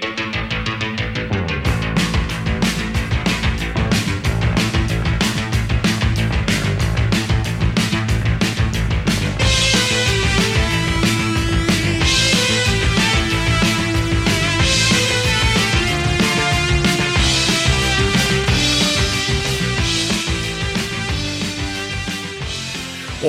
[0.00, 0.43] Thank you.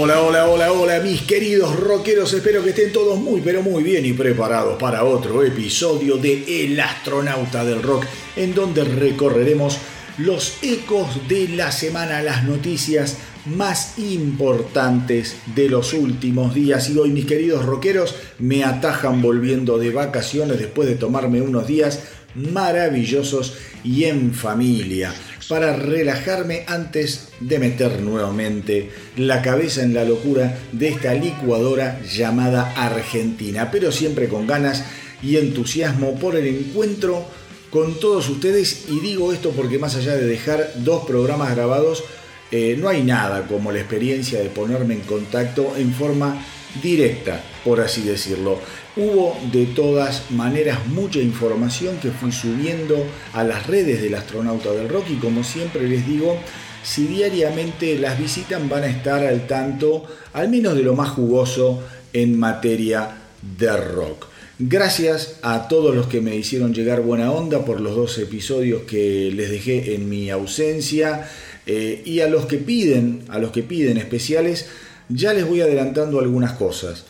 [0.06, 2.32] Hola, hola, hola, hola, mis queridos rockeros.
[2.32, 6.80] Espero que estén todos muy, pero muy bien y preparados para otro episodio de El
[6.80, 9.80] astronauta del rock, en donde recorreremos
[10.20, 16.88] los ecos de la semana, las noticias más importantes de los últimos días.
[16.92, 22.02] Y hoy, mis queridos rockeros, me atajan volviendo de vacaciones después de tomarme unos días
[22.36, 25.16] maravillosos y en familia
[25.48, 32.74] para relajarme antes de meter nuevamente la cabeza en la locura de esta licuadora llamada
[32.76, 34.84] Argentina, pero siempre con ganas
[35.22, 37.26] y entusiasmo por el encuentro
[37.70, 38.86] con todos ustedes.
[38.90, 42.04] Y digo esto porque más allá de dejar dos programas grabados,
[42.52, 46.42] eh, no hay nada como la experiencia de ponerme en contacto en forma
[46.82, 48.60] directa, por así decirlo.
[48.96, 54.90] Hubo de todas maneras mucha información que fui subiendo a las redes del astronauta del
[54.90, 56.38] rock y como siempre les digo,
[56.84, 61.84] si diariamente las visitan van a estar al tanto al menos de lo más jugoso
[62.14, 63.10] en materia
[63.58, 64.28] de rock.
[64.58, 69.30] Gracias a todos los que me hicieron llegar buena onda por los dos episodios que
[69.36, 71.30] les dejé en mi ausencia
[71.66, 74.68] eh, y a los que piden, a los que piden especiales,
[75.10, 77.06] ya les voy adelantando algunas cosas.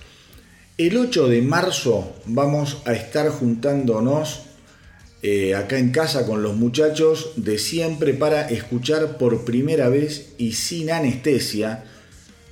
[0.78, 4.42] El 8 de marzo vamos a estar juntándonos
[5.22, 10.52] eh, acá en casa con los muchachos de siempre para escuchar por primera vez y
[10.54, 11.84] sin anestesia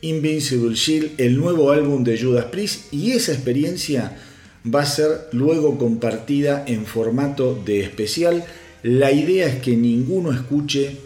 [0.02, 4.18] Invincible Shield, el nuevo álbum de Judas Priest y esa experiencia
[4.66, 8.44] va a ser luego compartida en formato de especial.
[8.84, 10.98] La idea es que ninguno escuche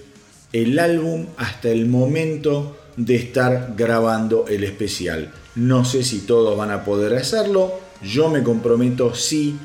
[0.53, 5.31] el álbum hasta el momento de estar grabando el especial.
[5.55, 7.79] No sé si todos van a poder hacerlo.
[8.03, 9.55] Yo me comprometo sí,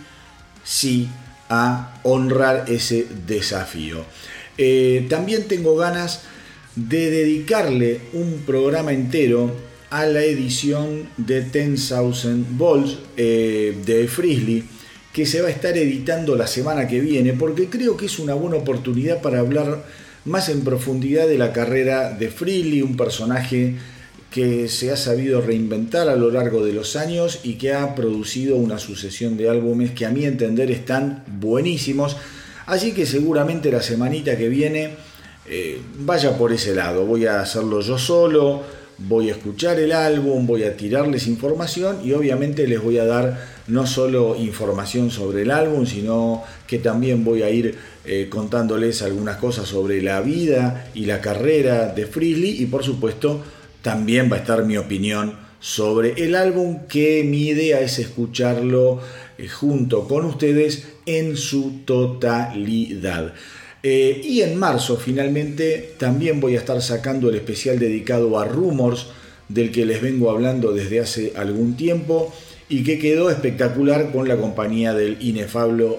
[0.63, 1.09] sí
[1.49, 4.05] a honrar ese desafío.
[4.57, 6.23] Eh, también tengo ganas
[6.77, 9.51] de dedicarle un programa entero
[9.91, 14.65] a la edición de 10,000 Volts eh, de Frizzly
[15.13, 18.33] que se va a estar editando la semana que viene porque creo que es una
[18.33, 19.85] buena oportunidad para hablar
[20.25, 23.77] más en profundidad de la carrera de Freely, un personaje
[24.31, 28.57] que se ha sabido reinventar a lo largo de los años y que ha producido
[28.57, 32.17] una sucesión de álbumes que a mi entender están buenísimos.
[32.67, 34.97] Así que seguramente la semanita que viene
[35.47, 37.05] eh, vaya por ese lado.
[37.05, 38.63] Voy a hacerlo yo solo,
[39.09, 43.39] voy a escuchar el álbum, voy a tirarles información y obviamente les voy a dar
[43.67, 49.37] no solo información sobre el álbum, sino que también voy a ir eh, contándoles algunas
[49.37, 53.43] cosas sobre la vida y la carrera de Freely y por supuesto
[53.83, 59.01] también va a estar mi opinión sobre el álbum, que mi idea es escucharlo
[59.39, 63.33] eh, junto con ustedes en su totalidad.
[63.83, 69.09] Eh, y en marzo finalmente también voy a estar sacando el especial dedicado a Rumors,
[69.49, 72.33] del que les vengo hablando desde hace algún tiempo
[72.69, 75.97] y que quedó espectacular con la compañía del inefable,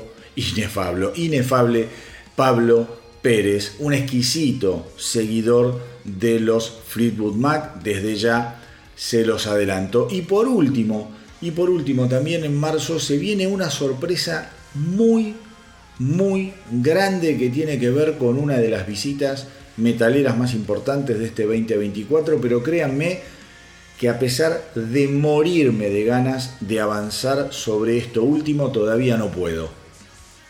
[1.16, 1.88] inefable
[2.36, 2.88] Pablo
[3.22, 8.62] Pérez, un exquisito seguidor de los Fleetwood Mac, desde ya
[8.96, 10.08] se los adelanto.
[10.10, 11.12] Y por último,
[11.42, 15.36] y por último también en marzo se viene una sorpresa muy,
[16.00, 21.26] muy grande que tiene que ver con una de las visitas metaleras más importantes de
[21.26, 23.22] este 2024, pero créanme
[24.00, 29.70] que a pesar de morirme de ganas de avanzar sobre esto último, todavía no puedo.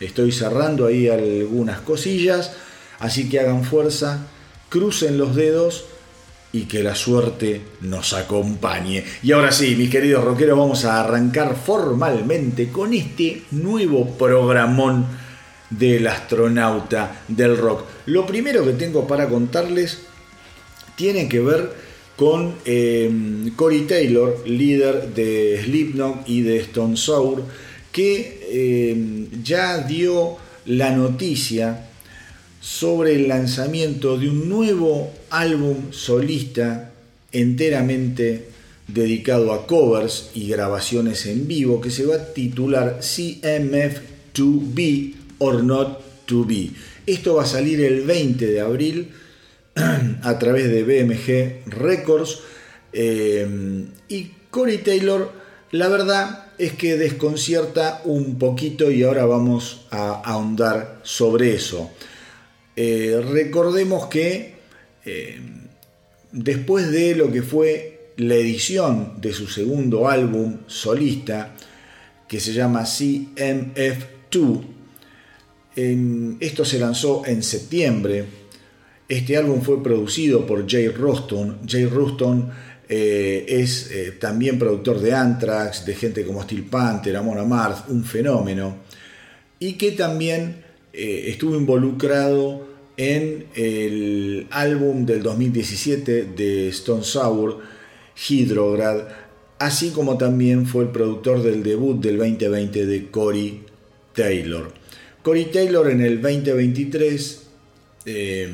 [0.00, 2.52] Estoy cerrando ahí algunas cosillas,
[2.98, 4.26] así que hagan fuerza,
[4.68, 5.84] crucen los dedos
[6.52, 9.04] y que la suerte nos acompañe.
[9.22, 15.23] Y ahora sí, mis queridos rockeros, vamos a arrancar formalmente con este nuevo programón
[15.78, 17.84] del astronauta del rock.
[18.06, 19.98] Lo primero que tengo para contarles
[20.96, 21.70] tiene que ver
[22.16, 23.10] con eh,
[23.56, 27.42] Corey Taylor, líder de Slipknot y de Stone Sour,
[27.90, 30.36] que eh, ya dio
[30.66, 31.88] la noticia
[32.60, 36.92] sobre el lanzamiento de un nuevo álbum solista
[37.32, 38.48] enteramente
[38.86, 43.98] dedicado a covers y grabaciones en vivo que se va a titular CMF
[44.32, 46.70] To Be or Not To Be.
[47.06, 49.12] Esto va a salir el 20 de abril
[50.22, 52.40] a través de BMG Records
[52.92, 55.32] eh, y Corey Taylor
[55.72, 61.90] La verdad es que desconcierta un poquito y ahora vamos a ahondar sobre eso.
[62.76, 64.54] Eh, recordemos que
[65.04, 65.40] eh,
[66.30, 71.56] después de lo que fue la edición de su segundo álbum solista,
[72.28, 74.73] que se llama CMF2,
[75.76, 78.24] esto se lanzó en septiembre.
[79.08, 81.58] Este álbum fue producido por Jay Ruston.
[81.66, 82.50] Jay Ruston
[82.88, 88.76] eh, es también productor de Anthrax, de gente como Steel Panther, Amon Amarth, un fenómeno,
[89.58, 90.62] y que también
[90.92, 97.60] estuvo involucrado en el álbum del 2017 de Stone Sour,
[98.28, 99.08] Hydrograd,
[99.58, 103.62] así como también fue el productor del debut del 2020 de Cory
[104.14, 104.72] Taylor.
[105.24, 107.42] Cory Taylor en el 2023
[108.04, 108.46] eh,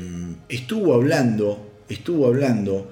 [0.47, 2.89] estuvo hablando, estuvo hablando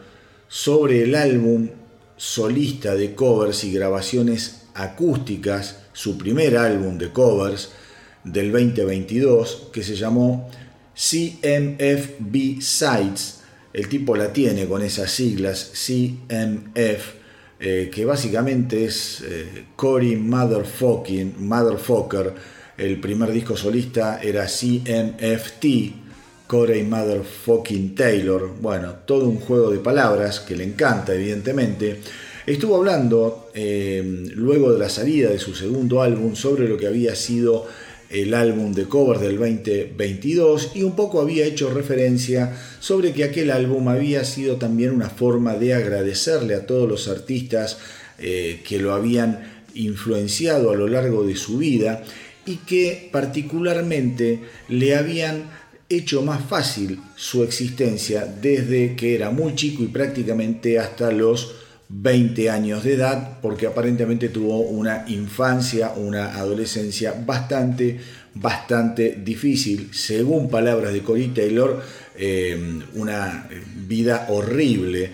[0.49, 1.69] sobre el álbum
[2.17, 7.69] solista de covers y grabaciones acústicas, su primer álbum de covers
[8.25, 10.49] del 2022, que se llamó
[10.93, 13.39] CMFB Sites,
[13.71, 17.13] el tipo la tiene con esas siglas, CMF,
[17.61, 22.58] eh, que básicamente es eh, Cory Motherfucking, Motherfucker.
[22.79, 25.65] El primer disco solista era CMFT,
[26.47, 28.55] Corey Motherfucking Taylor.
[28.61, 31.99] Bueno, todo un juego de palabras que le encanta, evidentemente.
[32.45, 34.01] Estuvo hablando eh,
[34.33, 37.67] luego de la salida de su segundo álbum sobre lo que había sido
[38.09, 43.51] el álbum de covers del 2022 y un poco había hecho referencia sobre que aquel
[43.51, 47.77] álbum había sido también una forma de agradecerle a todos los artistas
[48.19, 52.03] eh, que lo habían influenciado a lo largo de su vida
[52.45, 55.43] y que particularmente le habían
[55.89, 61.55] hecho más fácil su existencia desde que era muy chico y prácticamente hasta los
[61.89, 67.99] 20 años de edad, porque aparentemente tuvo una infancia, una adolescencia bastante,
[68.35, 71.81] bastante difícil, según palabras de Cory Taylor,
[72.15, 73.49] eh, una
[73.87, 75.09] vida horrible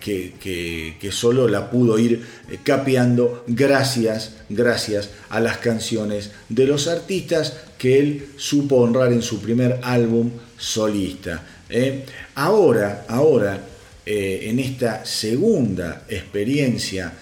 [0.00, 7.56] que, solo la pudo ir eh, capeando gracias, gracias a las canciones de los artistas
[7.78, 11.44] que él supo honrar en su primer álbum solista.
[11.68, 12.04] ¿eh?
[12.34, 13.60] Ahora, ahora,
[14.04, 17.12] eh, en esta segunda experiencia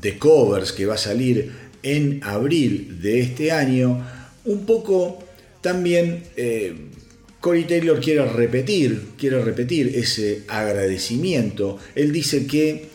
[0.00, 1.50] de covers que va a salir
[1.82, 4.06] en abril de este año,
[4.44, 5.24] un poco
[5.62, 6.24] también
[7.40, 11.78] Corey Taylor quiere repetir, quiere repetir ese agradecimiento.
[11.94, 12.88] Él dice que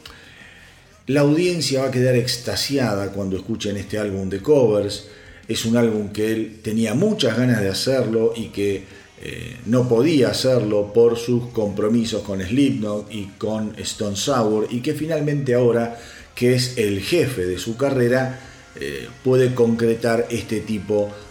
[1.07, 5.07] la audiencia va a quedar extasiada cuando escuchen este álbum de covers.
[5.47, 8.83] Es un álbum que él tenía muchas ganas de hacerlo y que
[9.21, 14.93] eh, no podía hacerlo por sus compromisos con Slipknot y con Stone Sour y que
[14.93, 15.97] finalmente ahora
[16.35, 18.41] que es el jefe de su carrera
[18.75, 21.22] eh, puede concretar este tipo de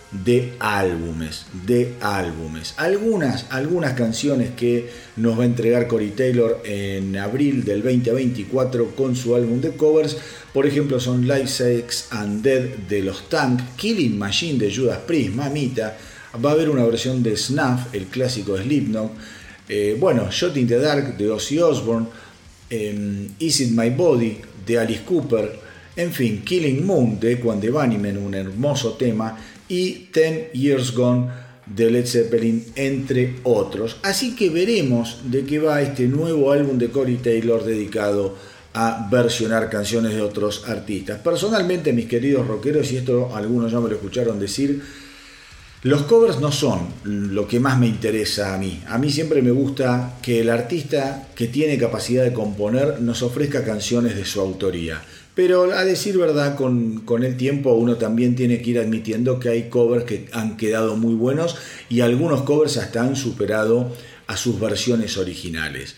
[0.58, 2.74] álbumes, de álbumes.
[2.76, 9.16] Algunas, algunas canciones que nos va a entregar Cory Taylor en abril del 2024 con
[9.16, 10.16] su álbum de covers,
[10.52, 15.34] por ejemplo son Life Sex and Dead de los Tank, Killing Machine de Judas Priest,
[15.34, 15.96] Mamita,
[16.42, 19.12] Va a haber una versión de Snuff, el clásico de Slipknot.
[19.68, 22.06] Eh, bueno, Shot in the Dark de Ozzy Osbourne.
[22.70, 25.60] Em, Is It My Body de Alice Cooper.
[25.94, 29.38] En fin, Killing Moon de Equan de Bunnymen, un hermoso tema.
[29.68, 31.28] Y Ten Years Gone
[31.66, 33.96] de Led Zeppelin, entre otros.
[34.02, 38.36] Así que veremos de qué va este nuevo álbum de Corey Taylor dedicado
[38.74, 41.20] a versionar canciones de otros artistas.
[41.20, 44.82] Personalmente, mis queridos rockeros, y esto algunos ya me lo escucharon decir,
[45.82, 48.80] los covers no son lo que más me interesa a mí.
[48.86, 53.64] A mí siempre me gusta que el artista que tiene capacidad de componer nos ofrezca
[53.64, 55.02] canciones de su autoría.
[55.34, 59.68] Pero a decir verdad, con, el tiempo uno también tiene que ir admitiendo que hay
[59.70, 61.56] covers que han quedado muy buenos
[61.88, 63.90] y algunos covers hasta han superado
[64.26, 65.94] a sus versiones originales.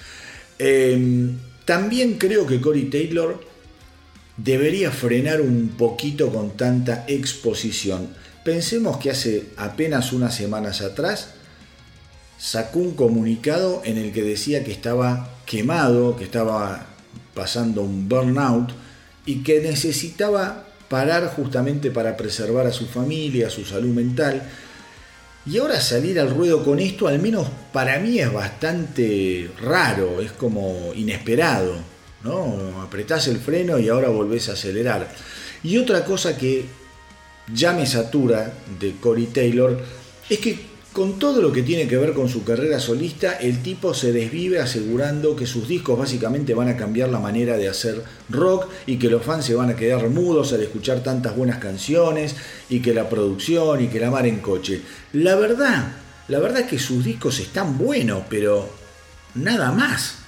[0.59, 3.41] Em, también creo que Cory Taylor
[4.37, 8.09] debería frenar un poquito con tanta exposición
[8.45, 11.31] Pensemos que hace apenas unas semanas atrás
[12.39, 16.89] sacó un comunicado en el que decía que estaba quemado, que estaba
[17.33, 18.71] pasando un burnout
[19.27, 24.43] y que necesitaba parar justamente para preservar a su familia, a su salud mental.
[25.47, 30.33] Y ahora salir al ruedo con esto, al menos para mí es bastante raro, es
[30.33, 31.77] como inesperado,
[32.23, 32.83] ¿no?
[32.83, 35.13] Apretás el freno y ahora volvés a acelerar.
[35.63, 36.65] Y otra cosa que
[37.53, 39.79] ya me satura de Cory Taylor
[40.31, 43.95] es que con todo lo que tiene que ver con su carrera solista, el tipo
[43.95, 48.69] se desvive asegurando que sus discos básicamente van a cambiar la manera de hacer rock
[48.87, 52.37] y que los fans se van a quedar mudos al escuchar tantas buenas canciones
[52.71, 54.83] y que la producción y que la mar en coche.
[55.15, 55.97] La verdad,
[56.29, 58.71] la verdad es que sus discos están buenos, pero
[59.35, 60.19] nada más.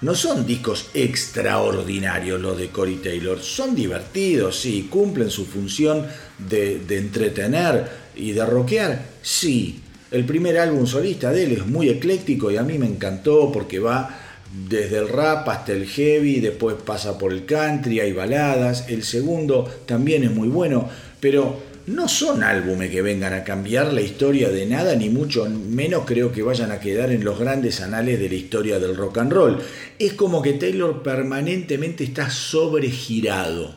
[0.00, 6.06] No son discos extraordinarios los de Cory Taylor, son divertidos, sí, cumplen su función
[6.38, 9.80] de, entretener y de rockear, sí,
[10.14, 13.80] el primer álbum solista de él es muy ecléctico y a mí me encantó porque
[13.80, 14.20] va
[14.68, 18.88] desde el rap hasta el heavy, después pasa por el country, hay baladas.
[18.88, 24.02] El segundo también es muy bueno, pero no son álbumes que vengan a cambiar la
[24.02, 28.20] historia de nada, ni mucho menos creo que vayan a quedar en los grandes anales
[28.20, 29.58] de la historia del rock and roll.
[29.98, 33.74] Es como que Taylor permanentemente está sobregirado.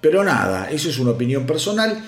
[0.00, 2.02] Pero nada, eso es una opinión personal.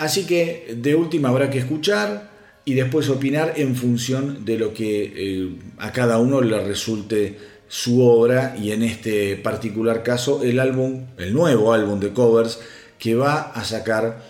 [0.00, 2.30] Así que de última habrá que escuchar
[2.64, 7.36] y después opinar en función de lo que eh, a cada uno le resulte
[7.68, 12.60] su obra y en este particular caso el álbum, el nuevo álbum de covers
[12.98, 14.22] que va a sacar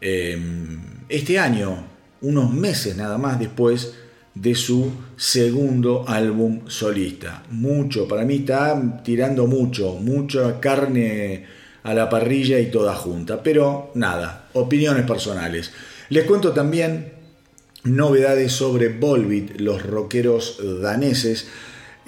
[0.00, 0.80] em,
[1.10, 1.86] este año,
[2.22, 3.96] unos meses nada más después
[4.34, 7.42] de su segundo álbum solista.
[7.50, 11.57] Mucho, para mí está tirando mucho, mucha carne
[11.88, 13.42] a la parrilla y toda junta.
[13.42, 15.72] Pero nada, opiniones personales.
[16.10, 17.12] Les cuento también
[17.84, 21.48] novedades sobre Volbeat, los rockeros daneses.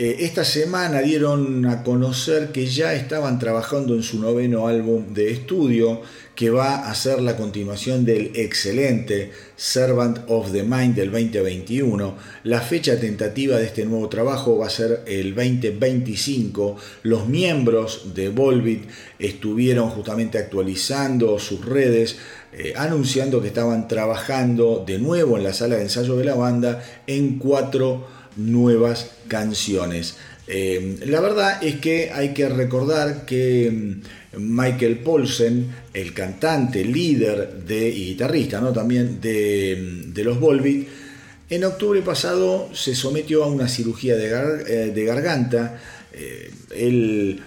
[0.03, 5.31] Eh, esta semana dieron a conocer que ya estaban trabajando en su noveno álbum de
[5.31, 6.01] estudio
[6.35, 12.17] que va a ser la continuación del excelente Servant of the Mind del 2021.
[12.45, 16.77] La fecha tentativa de este nuevo trabajo va a ser el 2025.
[17.03, 18.85] Los miembros de Volbeat
[19.19, 22.17] estuvieron justamente actualizando sus redes,
[22.55, 26.83] eh, anunciando que estaban trabajando de nuevo en la sala de ensayo de la banda
[27.07, 30.17] en cuatro nuevas canciones.
[30.47, 37.65] Eh, la verdad es que hay que recordar que mm, Michael Paulsen, el cantante, líder
[37.65, 38.73] de, y guitarrista ¿no?
[38.73, 40.87] también de, mm, los Volbeat,
[41.51, 44.29] en octubre pasado se sometió a una cirugía de,
[44.67, 45.81] eh, garganta.
[46.13, 47.41] Eh, él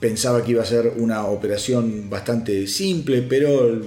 [0.00, 3.82] pensaba que iba a ser una operación bastante simple, pero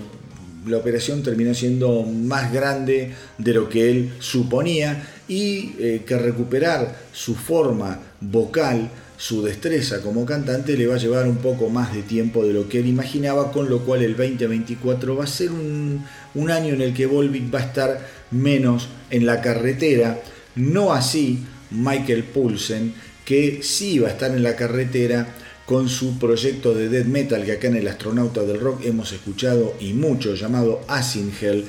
[0.68, 7.36] la operación terminó siendo más grande de lo que él suponía y que recuperar su
[7.36, 12.44] forma vocal, su destreza como cantante le va a llevar un poco más de tiempo
[12.44, 16.04] de lo que él imaginaba, con lo cual el 2024 va a ser un,
[16.52, 20.20] año en el que Volvic va a estar menos en la carretera,
[20.56, 25.34] no así Michael Poulsen, que sí va a estar en la carretera
[25.66, 29.76] con su proyecto de death metal que acá en el astronauta del rock hemos escuchado
[29.80, 31.64] y mucho llamado Asingel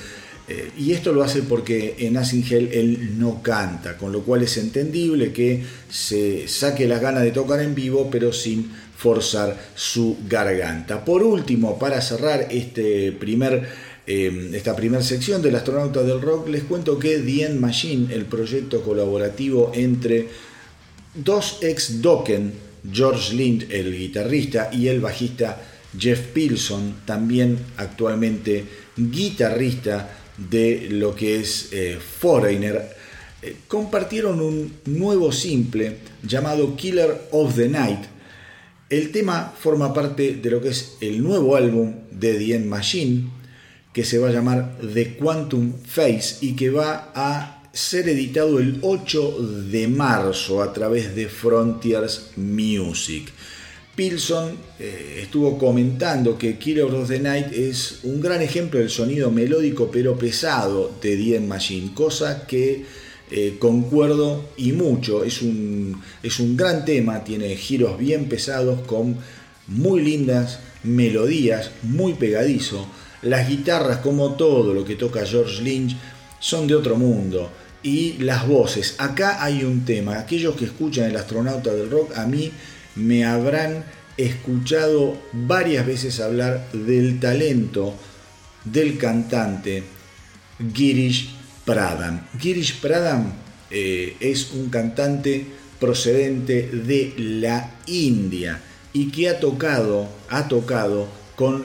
[0.49, 4.56] eh, y esto lo hace porque en Asingel él no canta, con lo cual es
[4.56, 11.04] entendible que se saque las ganas de tocar en vivo, pero sin forzar su garganta.
[11.04, 13.68] Por último, para cerrar este primer,
[14.06, 18.82] eh, esta primera sección del astronauta del rock, les cuento que The Machine, el proyecto
[18.82, 20.28] colaborativo entre
[21.14, 22.52] dos ex Dokken,
[22.90, 25.62] George Lind, el guitarrista, y el bajista
[25.96, 28.64] Jeff Pilson, también actualmente
[28.96, 32.96] guitarrista de lo que es eh, Foreigner,
[33.42, 38.00] eh, compartieron un nuevo simple llamado Killer of the Night.
[38.88, 43.30] El tema forma parte de lo que es el nuevo álbum de The End Machine,
[43.92, 48.78] que se va a llamar The Quantum Face y que va a ser editado el
[48.82, 49.38] 8
[49.70, 53.32] de marzo a través de Frontiers Music.
[53.94, 59.30] Pilson eh, estuvo comentando que Killer of the Night es un gran ejemplo del sonido
[59.30, 62.84] melódico pero pesado de The Machine, cosa que
[63.30, 65.25] eh, concuerdo y mucho.
[65.25, 69.16] Es un, es un gran tema, tiene giros bien pesados con
[69.68, 72.87] muy lindas melodías, muy pegadizo.
[73.22, 75.96] Las guitarras, como todo lo que toca George Lynch,
[76.40, 77.50] son de otro mundo.
[77.82, 80.18] Y las voces, acá hay un tema.
[80.18, 82.52] Aquellos que escuchan El astronauta del rock, a mí
[82.96, 83.84] me habrán
[84.16, 87.94] escuchado varias veces hablar del talento
[88.64, 89.82] del cantante
[90.75, 91.34] Girish
[91.64, 92.28] Pradhan.
[92.38, 93.32] Girish Pradhan
[93.70, 95.46] eh, es un cantante
[95.80, 98.61] procedente de la India
[98.92, 101.64] y que ha tocado, ha tocado con,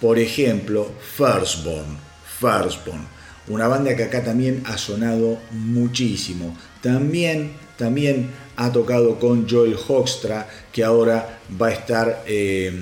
[0.00, 1.98] por ejemplo, Firstborn.
[2.40, 3.04] Firstborn,
[3.48, 6.56] una banda que acá también ha sonado muchísimo.
[6.80, 8.30] También, también
[8.60, 12.72] ha tocado con Joel Hoekstra, que ahora va a estar eh,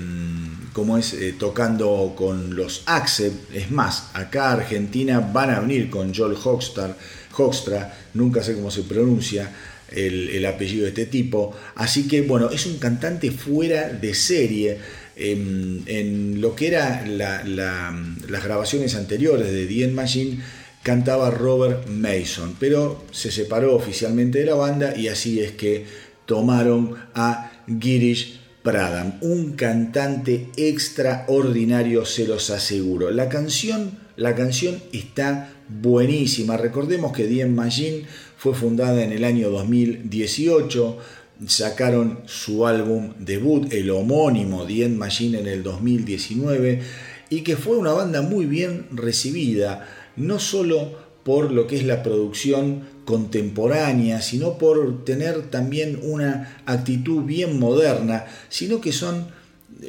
[0.73, 3.53] como es eh, tocando con los Accept.
[3.55, 6.97] Es más, acá Argentina van a venir con Joel Hoekstra,
[7.37, 9.51] Hoekstra nunca sé cómo se pronuncia
[9.91, 11.55] el, apellido de este tipo.
[11.75, 14.79] Así que bueno, es un cantante fuera de serie.
[15.15, 20.39] En, lo que eran las grabaciones anteriores de The Machine,
[20.87, 25.83] cantaba Robert Mason, pero se separó oficialmente de la banda y así es que
[26.25, 33.11] tomaron a Girish Pradam, un cantante extraordinario, se los aseguro.
[33.11, 36.55] La canción, la canción está buenísima.
[36.55, 38.05] Recordemos que The Machine
[38.37, 40.99] fue fundada en el año 2018.
[41.47, 46.81] Sacaron su álbum debut, el homónimo The Machine, en el 2019
[47.29, 49.85] y que fue una banda muy bien recibida,
[50.17, 57.23] no solo por lo que es la producción contemporánea, sino por tener también una actitud
[57.23, 59.27] bien moderna, sino que son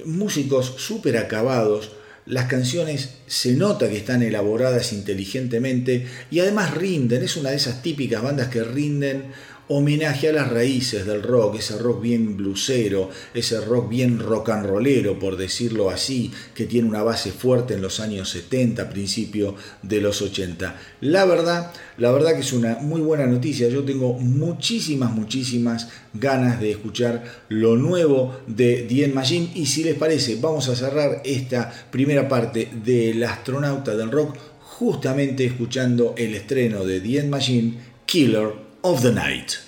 [0.04, 1.92] músicos súper acabados,
[2.26, 7.82] las canciones se nota que están elaboradas inteligentemente y además rinden, es una de esas
[7.82, 9.32] típicas bandas que rinden
[9.68, 14.66] homenaje a las raíces del rock, ese rock bien blusero, ese rock bien rock and
[14.66, 20.00] rollero, por decirlo así, que tiene una base fuerte en los años 70, principio de
[20.00, 20.76] los 80.
[21.02, 23.68] La verdad, la verdad que es una muy buena noticia.
[23.68, 29.96] Yo tengo muchísimas, muchísimas ganas de escuchar lo nuevo de The Machine y si les
[29.96, 36.84] parece, vamos a cerrar esta primera parte del astronauta del rock justamente escuchando el estreno
[36.84, 37.74] de The Machine,
[38.06, 39.67] Killer of the night.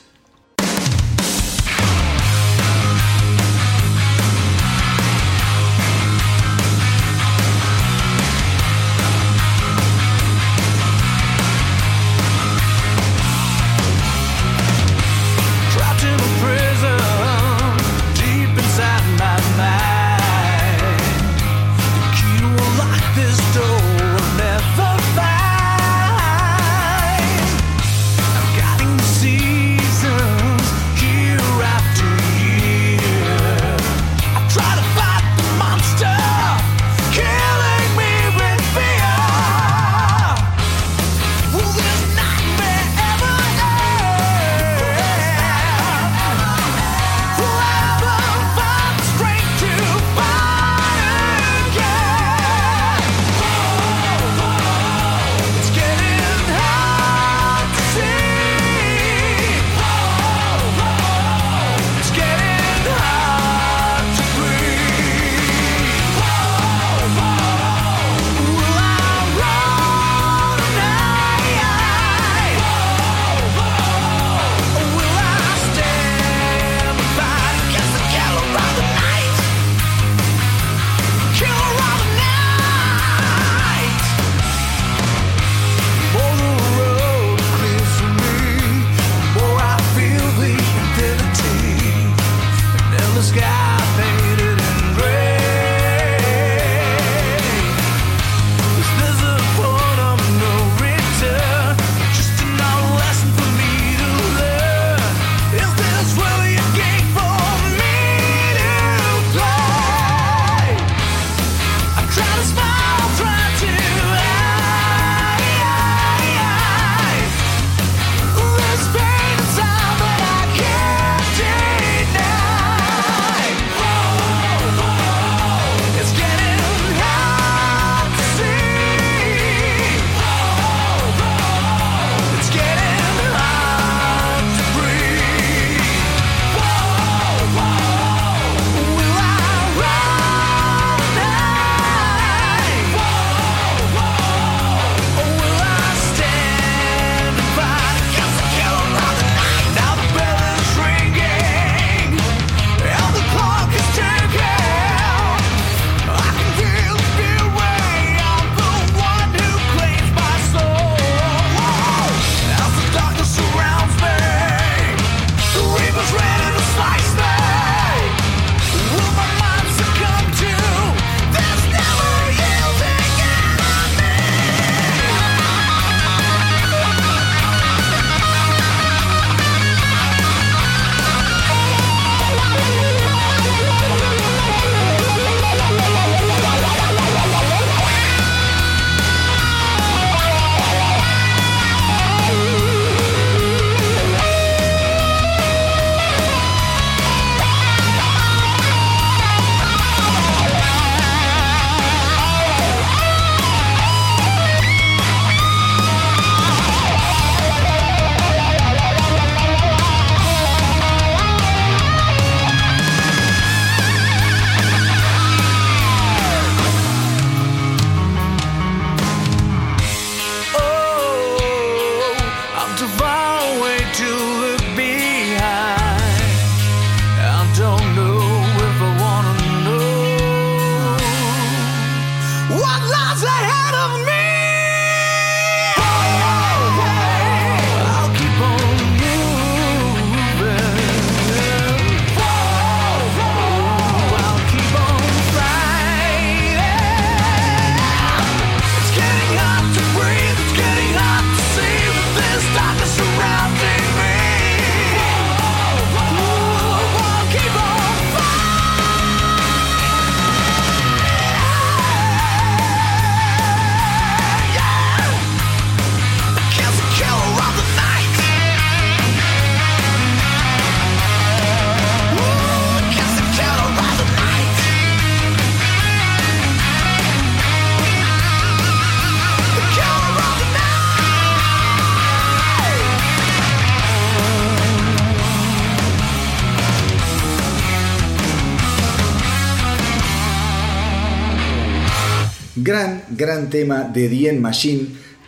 [293.20, 294.87] Gran, tema de The Machine.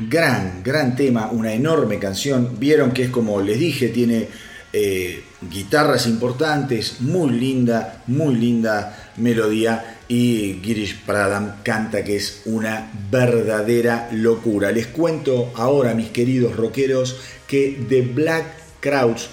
[0.09, 2.59] Gran, gran tema, una enorme canción.
[2.59, 4.29] Vieron que es como les dije, tiene
[4.73, 9.99] eh, guitarras importantes, muy linda, muy linda melodía.
[10.09, 14.73] Y Girish Pradam canta que es una verdadera locura.
[14.73, 18.47] Les cuento ahora, mis queridos rockeros, que The Black
[18.81, 19.29] Crowds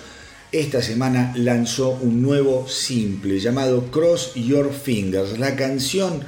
[0.52, 5.40] esta semana lanzó un nuevo simple llamado Cross Your Fingers.
[5.40, 6.26] La canción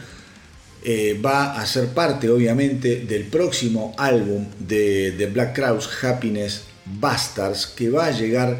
[0.83, 7.67] eh, va a ser parte obviamente del próximo álbum de, The Black Crowes, Happiness Bastards,
[7.67, 8.59] que va a llegar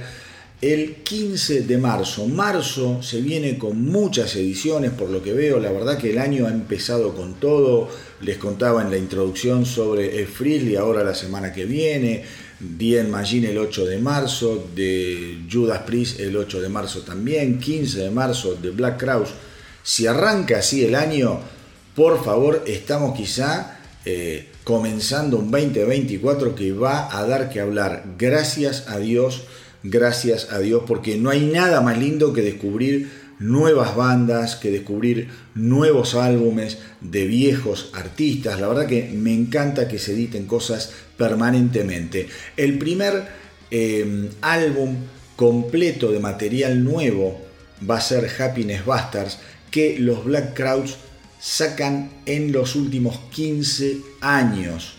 [0.62, 2.28] el 15 de marzo.
[2.28, 6.46] Marzo se viene con muchas ediciones, por lo que veo, la verdad que el año
[6.46, 7.90] ha empezado con todo.
[8.22, 10.28] Les contaba en la introducción sobre el
[10.70, 12.24] y ahora la semana que viene.
[12.60, 18.02] Dien Magin el 8 de marzo, de Judas Priest el 8 de marzo también, 15
[18.02, 19.30] de marzo de Black Crowes.
[19.82, 21.40] Si arranca así el año,
[21.96, 28.04] por favor, estamos quizá eh, comenzando un 2024 que va a dar que hablar.
[28.18, 29.44] Gracias a Dios,
[29.84, 35.30] gracias a Dios, porque no hay nada más lindo que descubrir nuevas bandas, que descubrir
[35.56, 38.60] nuevos álbumes de viejos artistas.
[38.60, 42.28] La verdad que me encanta que se editen cosas permanentemente.
[42.56, 43.24] El primer
[43.72, 44.96] eh, álbum
[45.36, 47.42] completo de material nuevo
[47.90, 49.40] va a ser Happiness Bastards,
[49.72, 50.98] que los Black Crowds
[51.42, 54.94] sacan en los últimos 15 años.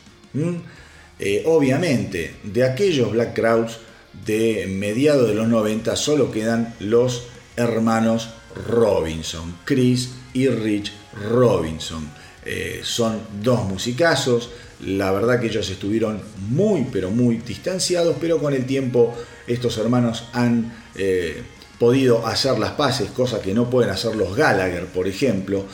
[1.18, 3.78] Eh, obviamente, de aquellos Black Crowds
[4.26, 8.30] de mediados de los 90 solo quedan los hermanos
[8.68, 10.92] Robinson, Chris y Rich
[11.30, 12.10] Robinson.
[12.44, 14.50] Eh, son dos musicazos,
[14.80, 19.14] la verdad que ellos estuvieron muy pero muy distanciados, pero con el tiempo
[19.46, 21.40] estos hermanos han eh,
[21.78, 25.66] podido hacer las paces, cosa que no pueden hacer los Gallagher, por ejemplo.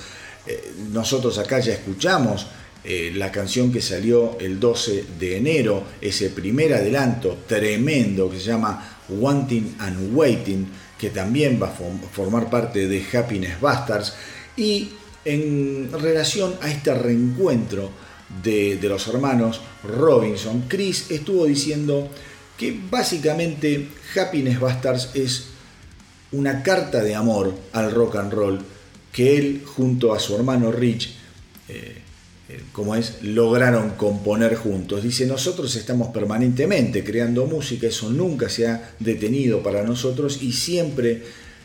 [0.49, 2.47] Eh, nosotros acá ya escuchamos
[2.83, 8.47] eh, la canción que salió el 12 de enero, ese primer adelanto tremendo que se
[8.47, 10.67] llama Wanting and Waiting,
[10.99, 14.15] que también va a formar parte de Happiness Bastards.
[14.57, 14.89] Y
[15.27, 17.91] en relación a este reencuentro
[18.43, 22.09] de, de los hermanos Robinson, Chris estuvo diciendo
[22.57, 25.49] que básicamente Happiness Bastards es
[26.33, 28.65] una carta de amor al rock and roll
[29.13, 31.11] que él junto a su hermano Rich,
[31.69, 32.03] eh,
[32.49, 35.03] eh, como es, lograron componer juntos.
[35.03, 41.23] Dice, nosotros estamos permanentemente creando música, eso nunca se ha detenido para nosotros y siempre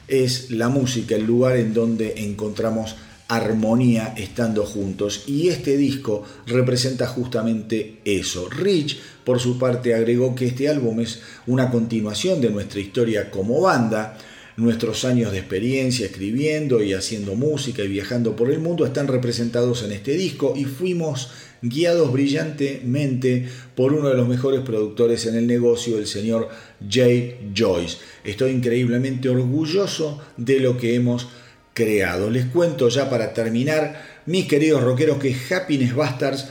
[0.08, 2.96] es la música el lugar en donde encontramos
[3.28, 8.50] armonía estando juntos y este disco representa justamente eso.
[8.50, 13.62] Rich por su parte agregó que este álbum es una continuación de nuestra historia como
[13.62, 14.18] banda,
[14.56, 19.82] Nuestros años de experiencia escribiendo y haciendo música y viajando por el mundo están representados
[19.84, 21.32] en este disco y fuimos
[21.64, 26.50] guiados brillantemente por uno de los mejores productores en el negocio, el señor
[26.88, 27.98] Jay Joyce.
[28.24, 31.30] Estoy increíblemente orgulloso de lo que hemos
[31.74, 32.30] creado.
[32.30, 36.46] Les cuento ya para terminar, mis queridos rockeros, que Happiness Bastards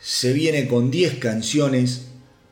[0.00, 2.06] se viene con 10 canciones,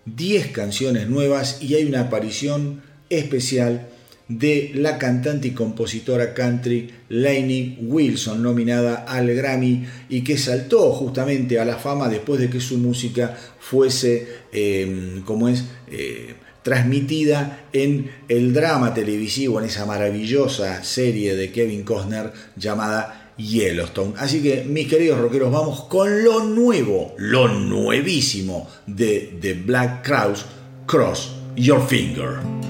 [0.04, 3.88] 10 canciones nuevas y hay una aparición especial
[4.30, 11.58] de la cantante y compositora country Lainey Wilson, nominada al Grammy y que saltó justamente
[11.58, 18.10] a la fama después de que su música fuese, em, como es, eh, transmitida en
[18.28, 24.12] el drama televisivo, en esa maravillosa serie de Kevin Costner llamada Yellowstone.
[24.18, 30.44] Así que, mis queridos rockeros, vamos con lo nuevo, lo nuevísimo de The Black Crowes,
[30.86, 32.69] Cross Your Finger.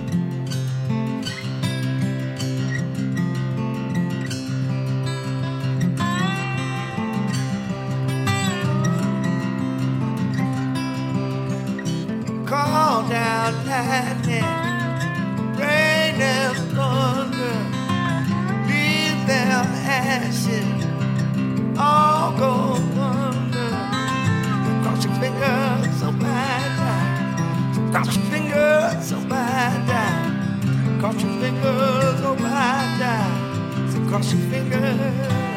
[28.00, 31.00] Caught your fingers on my dime.
[31.02, 33.90] Caught your fingers on my dime.
[33.90, 35.49] So cross your fingers.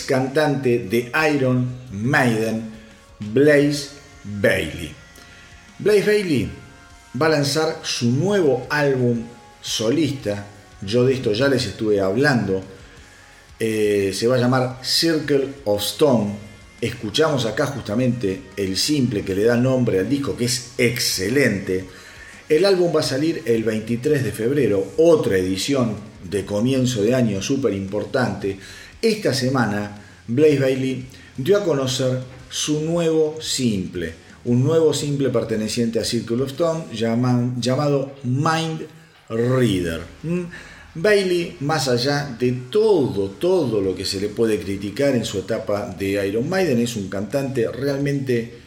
[0.00, 2.70] Cantante de Iron Maiden,
[3.18, 3.90] Blaze
[4.24, 4.94] Bailey.
[5.78, 6.50] Blaze Bailey
[7.20, 9.22] va a lanzar su nuevo álbum
[9.60, 10.46] solista,
[10.82, 12.62] yo de esto ya les estuve hablando,
[13.58, 16.34] eh, se va a llamar Circle of Stone.
[16.80, 21.84] Escuchamos acá justamente el simple que le da nombre al disco, que es excelente.
[22.48, 25.94] El álbum va a salir el 23 de febrero, otra edición
[26.28, 28.58] de comienzo de año súper importante,
[29.02, 31.04] esta semana Blaze Bailey
[31.36, 38.12] dio a conocer su nuevo simple, un nuevo simple perteneciente a Circle of Stone llamado
[38.22, 38.86] Mind
[39.28, 40.00] Reader.
[40.22, 40.42] ¿Mm?
[40.94, 45.86] Bailey, más allá de todo, todo lo que se le puede criticar en su etapa
[45.98, 48.61] de Iron Maiden, es un cantante realmente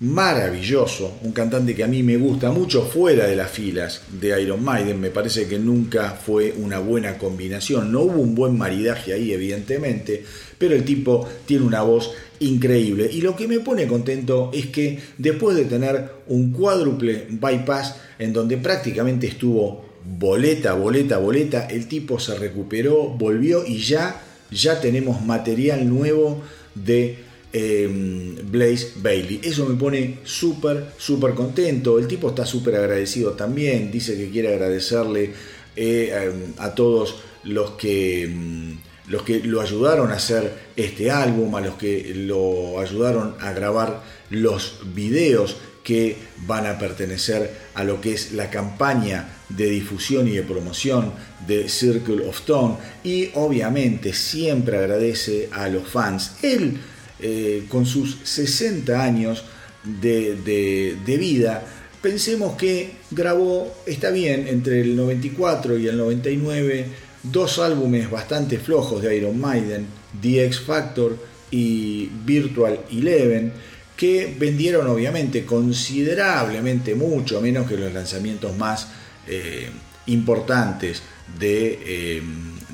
[0.00, 4.62] maravilloso, un cantante que a mí me gusta mucho fuera de las filas de Iron
[4.62, 9.32] Maiden, me parece que nunca fue una buena combinación, no hubo un buen maridaje ahí
[9.32, 10.24] evidentemente,
[10.58, 13.08] pero el tipo tiene una voz increíble.
[13.12, 18.32] Y lo que me pone contento es que después de tener un cuádruple bypass en
[18.32, 25.24] donde prácticamente estuvo boleta, boleta, boleta, el tipo se recuperó, volvió y ya ya tenemos
[25.24, 26.42] material nuevo
[26.74, 27.18] de
[27.56, 29.40] Em, Blaze Bailey.
[29.44, 32.00] Eso me pone súper, contento.
[32.00, 33.92] El tipo está súper agradecido también.
[33.92, 35.30] Dice que quiere agradecerle
[35.76, 41.54] eh, em, a todos los que, em, los que lo ayudaron a hacer este álbum,
[41.54, 46.16] a los que lo ayudaron a grabar los videos que
[46.48, 51.12] van a pertenecer a lo que es la campaña de difusión y de promoción
[51.46, 56.38] de Circle of Tone y obviamente siempre agradece a los fans.
[56.42, 56.80] Él
[57.26, 59.44] eh, con sus 60 años
[59.82, 61.64] de, vida,
[62.02, 66.86] pensemos que grabó, está bien, entre el 94 y el 99,
[67.22, 69.86] dos álbumes bastante flojos de Iron Maiden,
[70.20, 71.16] The X Factor
[71.50, 73.54] y Virtual Eleven,
[73.96, 78.88] que vendieron obviamente considerablemente mucho menos que los lanzamientos más
[79.26, 79.70] eh,
[80.08, 81.02] importantes
[81.40, 82.22] de, eh,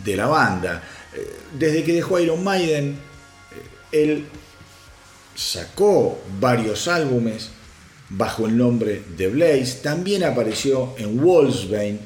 [0.05, 0.83] de, la banda.
[1.57, 2.97] Desde que dejó Iron Maiden,
[3.93, 4.25] él
[5.41, 7.49] sacó varios álbumes
[8.11, 11.99] bajo el nombre de Blaze, también apareció en Wolfsbane,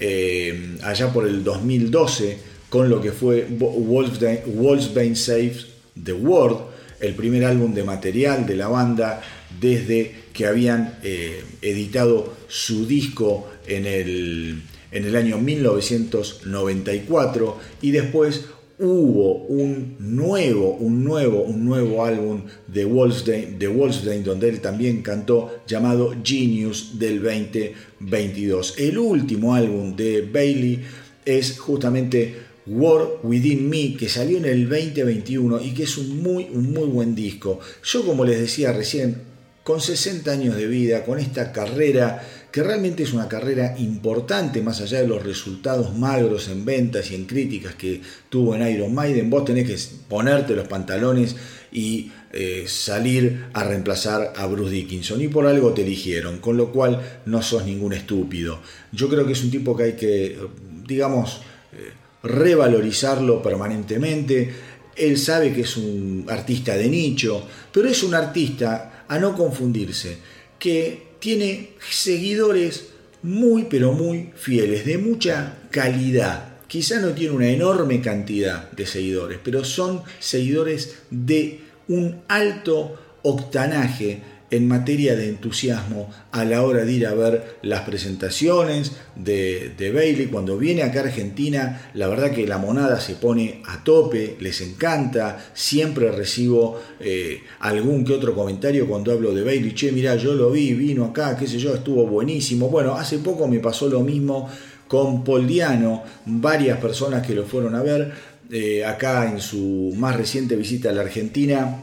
[0.00, 2.38] eh, allá por el 2012,
[2.70, 5.66] con lo que fue Wolfsbane, Saves
[6.02, 6.60] the World,
[7.00, 9.20] el primer álbum de material de la banda
[9.60, 18.46] desde que habían eh, editado su disco en el, en el año 1994 y después
[18.78, 25.60] hubo un nuevo, un nuevo, un nuevo álbum de Wolfsdane, de donde él también cantó,
[25.66, 28.74] llamado Genius del 2022.
[28.78, 30.80] El último álbum de Bailey
[31.24, 32.34] es justamente
[32.66, 36.86] War Within Me, que salió en el 2021 y que es un muy, un muy
[36.88, 37.60] buen disco.
[37.82, 39.22] Yo, como les decía recién,
[39.62, 44.80] con 60 años de vida, con esta carrera que realmente es una carrera importante, más
[44.80, 49.28] allá de los resultados magros en ventas y en críticas que tuvo en Iron Maiden,
[49.28, 49.76] vos tenés que
[50.08, 51.36] ponerte los pantalones
[51.72, 55.20] y eh, salir a reemplazar a Bruce Dickinson.
[55.20, 58.60] Y por algo te eligieron, con lo cual no sos ningún estúpido.
[58.92, 60.38] Yo creo que es un tipo que hay que,
[60.86, 61.40] digamos,
[61.72, 64.52] eh, revalorizarlo permanentemente.
[64.96, 70.18] Él sabe que es un artista de nicho, pero es un artista, a no confundirse,
[70.58, 72.88] que tiene seguidores
[73.22, 76.58] muy pero muy fieles, de mucha calidad.
[76.68, 84.22] Quizá no tiene una enorme cantidad de seguidores, pero son seguidores de un alto octanaje
[84.50, 90.26] en materia de entusiasmo a la hora de ir a ver las presentaciones de, Bailey.
[90.26, 94.60] Cuando viene acá a Argentina, la verdad que la monada se pone a tope, les
[94.60, 95.44] encanta.
[95.54, 99.74] Siempre recibo eh, algún que otro comentario cuando hablo de Bailey.
[99.74, 102.68] Che, mira, yo lo vi, vino acá, qué sé yo, estuvo buenísimo.
[102.68, 104.48] Bueno, hace poco me pasó lo mismo
[104.86, 108.12] con Paul Diano, varias personas que lo fueron a ver
[108.50, 111.80] eh, acá en su más reciente visita a la Argentina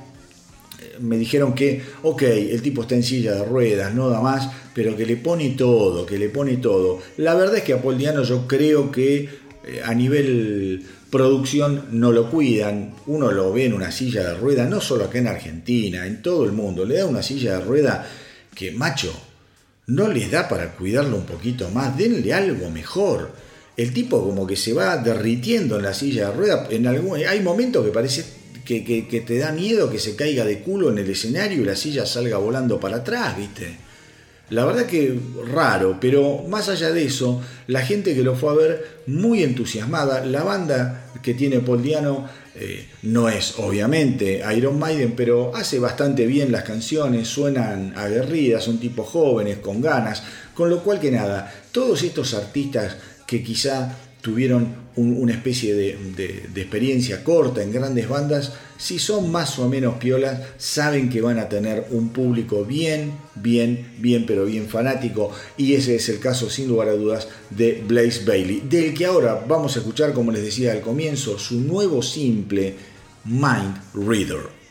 [1.04, 4.96] me dijeron que, ok, el tipo está en silla de ruedas, no da más, pero
[4.96, 7.02] que le pone todo, que le pone todo.
[7.18, 9.30] La verdad es que a Paul Diano yo creo que
[9.66, 12.96] eh, a nivel producción no lo cuidan.
[13.06, 16.46] Uno lo ve en una silla de ruedas, no solo acá en Argentina, en todo
[16.46, 16.86] el mundo.
[16.86, 18.10] Le da una silla de rueda
[18.56, 19.14] que, macho,
[19.88, 21.98] no les da para cuidarlo un poquito más.
[21.98, 23.32] Denle algo mejor.
[23.76, 26.72] El tipo como que se va derritiendo en la silla de ruedas.
[26.72, 28.24] En algún, hay momentos que parece
[28.66, 32.06] que, te da miedo que se caiga de culo en el escenario y la silla
[32.06, 33.78] salga volando para atrás, ¿viste?
[34.50, 35.18] La verdad que
[35.52, 40.26] raro, pero más allá de eso, la gente que lo fue a ver muy entusiasmada.
[40.26, 46.28] La banda que tiene Paul Diano eh, no es obviamente Iron Maiden, pero hace bastante
[46.28, 50.22] bien las canciones, suenan aguerridas, son tipos jóvenes, con ganas,
[50.54, 57.26] con lo cual que nada, todos estos artistas que quizá tuvieron una especie de, experiencia
[57.26, 61.88] corta en grandes bandas, si son más o menos piolas, saben que van a tener
[61.92, 65.30] un público bien, bien, bien, pero bien fanático.
[65.58, 69.44] Y ese es el caso, sin lugar a dudas, de Blaze Bailey, del que ahora
[69.46, 72.76] vamos a escuchar, como les decía al comienzo, su nuevo simple
[73.26, 74.64] Mind Reader.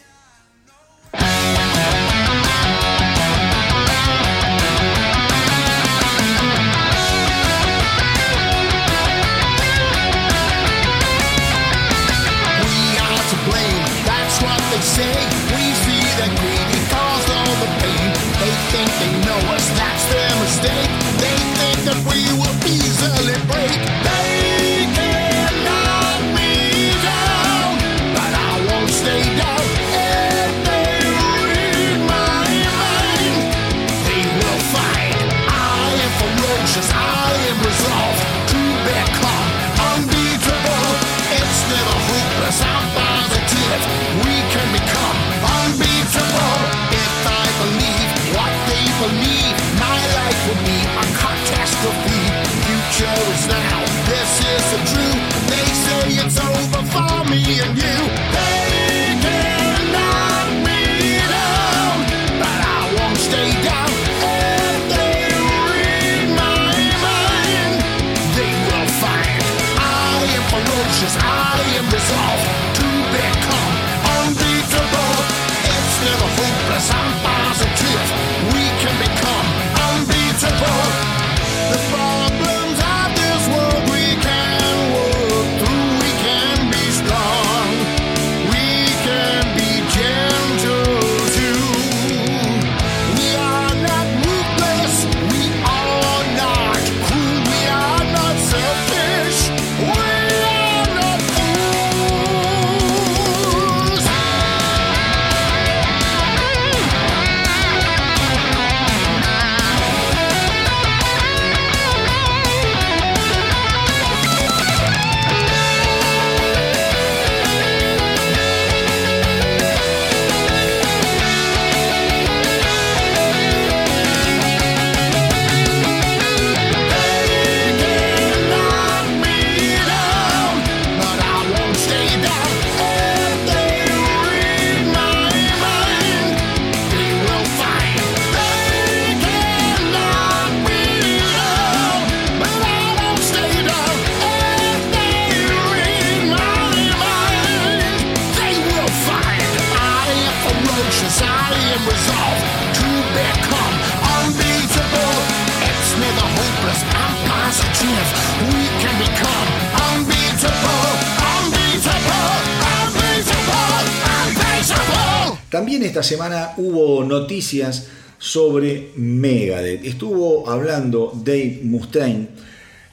[165.92, 169.84] Esta semana hubo noticias sobre Megadeth.
[169.84, 172.28] Estuvo hablando Dave Mustaine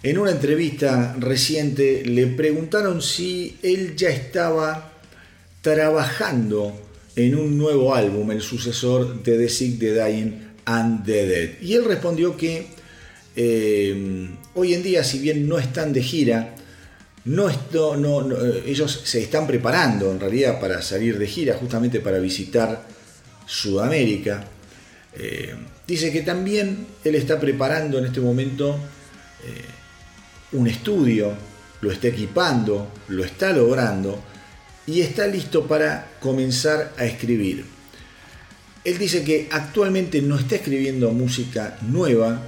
[0.03, 2.03] en una entrevista reciente.
[2.05, 4.91] Le preguntaron si él ya estaba
[5.62, 6.88] trabajando
[7.26, 11.49] en un nuevo álbum, el sucesor de The Sick, The Dying and The Dead.
[11.61, 12.67] Y él respondió que
[13.36, 16.55] eh, hoy en día, si bien no están de gira,
[17.26, 17.49] no,
[17.97, 22.88] no, eh, ellos se están preparando en realidad para salir de gira, justamente para visitar
[23.45, 24.45] Sudamérica.
[25.17, 25.55] Eh,
[25.86, 28.80] dice que también él está preparando en este momento
[30.51, 31.32] un estudio,
[31.82, 34.22] lo está equipando, lo está logrando
[34.89, 37.63] y está listo para comenzar a escribir.
[38.83, 42.41] Él dice que actualmente no está escribiendo música nueva,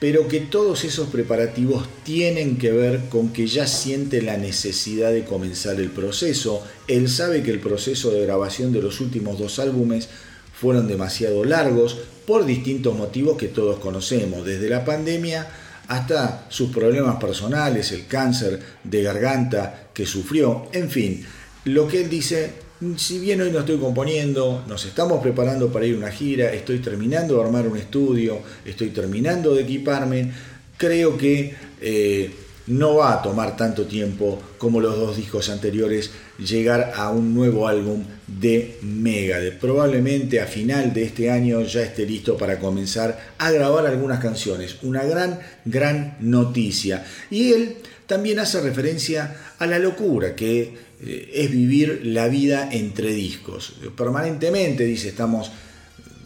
[0.00, 5.24] pero que todos esos preparativos tienen que ver con que ya siente la necesidad de
[5.24, 6.66] comenzar el proceso.
[6.88, 10.08] Él sabe que el proceso de grabación de los últimos dos álbumes
[10.52, 15.46] fueron demasiado largos por distintos motivos que todos conocemos, desde la pandemia
[15.86, 21.24] hasta sus problemas personales, el cáncer de garganta que sufrió, en fin,
[21.64, 22.64] lo que él dice
[22.96, 26.80] si bien hoy no estoy componiendo, nos estamos preparando para ir a una gira, estoy
[26.80, 30.32] terminando de armar un estudio, estoy terminando de equiparme,
[30.76, 32.30] creo que eh,
[32.66, 37.68] no va a tomar tanto tiempo como los dos discos anteriores llegar a un nuevo
[37.68, 39.58] álbum de Megadeth.
[39.58, 44.76] Probablemente a final de este año ya esté listo para comenzar a grabar algunas canciones.
[44.82, 47.04] Una gran, gran noticia.
[47.30, 50.74] Y él también hace referencia a la locura que
[51.04, 53.74] es vivir la vida entre discos.
[53.96, 55.50] Permanentemente, dice, estamos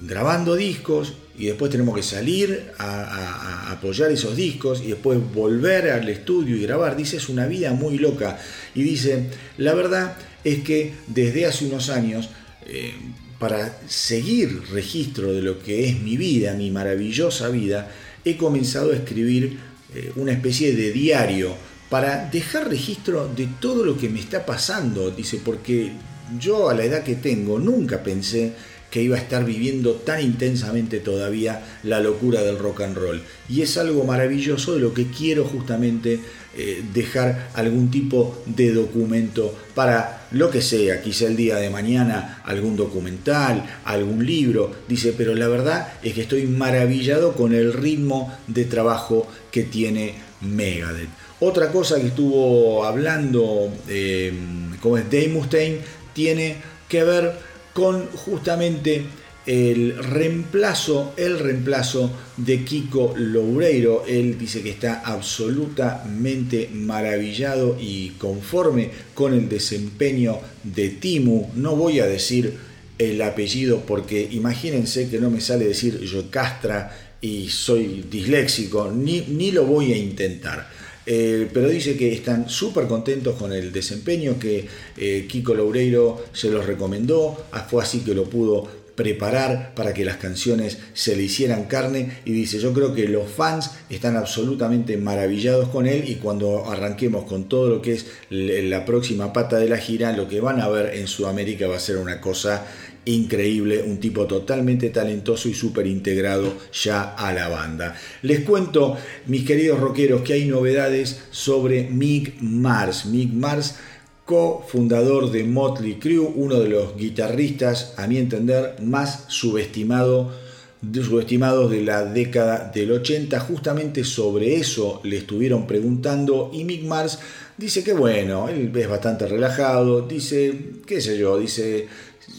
[0.02, 6.08] grabando discos y después tenemos que salir a, apoyar esos discos y después volver al
[6.08, 6.96] estudio y grabar.
[6.96, 8.38] Dice, es una vida muy loca.
[8.74, 9.26] Y dice,
[9.56, 12.30] la verdad es que desde hace unos años,
[12.66, 12.92] eh,
[13.38, 17.90] para seguir registro de lo que es mi vida, mi maravillosa vida,
[18.24, 19.58] he comenzado a escribir
[19.94, 21.54] eh, una especie de diario
[21.88, 25.92] para dejar registro de todo lo que me está pasando, dice, porque
[26.38, 28.52] yo a la edad que tengo nunca pensé
[28.90, 33.22] que iba a estar viviendo tan intensamente todavía la locura del rock and roll.
[33.48, 36.20] Y es algo maravilloso de lo que quiero justamente
[36.56, 42.42] eh, dejar algún tipo de documento para lo que sea, quizá el día de mañana
[42.44, 44.72] algún documental, algún libro.
[44.88, 50.14] Dice, pero la verdad es que estoy maravillado con el ritmo de trabajo que tiene
[50.40, 51.08] Megadeth.
[51.40, 54.32] Otra cosa que estuvo hablando, eh,
[54.80, 55.78] como es Dave Mustaine,
[56.12, 56.56] tiene
[56.88, 57.32] que ver
[57.72, 59.04] con justamente
[59.46, 64.04] el reemplazo, el reemplazo de Kiko Loureiro.
[64.06, 71.50] Él dice que está absolutamente maravillado y conforme con el desempeño de Timu.
[71.54, 72.58] No voy a decir
[72.98, 79.22] el apellido porque imagínense que no me sale decir yo castra y soy disléxico, ni,
[79.22, 80.68] ni lo voy a intentar.
[81.10, 86.50] Eh, pero dice que están súper contentos con el desempeño que eh, Kiko Loureiro se
[86.50, 91.22] los recomendó, ah, fue así que lo pudo preparar para que las canciones se le
[91.22, 96.16] hicieran carne y dice yo creo que los fans están absolutamente maravillados con él y
[96.16, 100.40] cuando arranquemos con todo lo que es la próxima pata de la gira lo que
[100.40, 102.66] van a ver en Sudamérica va a ser una cosa
[103.04, 107.96] increíble, un tipo totalmente talentoso y súper integrado ya a la banda.
[108.22, 108.96] Les cuento,
[109.26, 113.06] mis queridos rockeros, que hay novedades sobre Mick Mars.
[113.06, 113.76] Mick Mars,
[114.24, 120.48] cofundador de Motley Crue, uno de los guitarristas, a mi entender, más subestimado
[120.80, 123.40] subestimados de la década del 80.
[123.40, 127.18] Justamente sobre eso le estuvieron preguntando y Mick Mars
[127.56, 131.88] dice que bueno, él es bastante relajado, dice, qué sé yo, dice,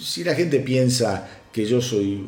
[0.02, 2.24] si la gente piensa que yo soy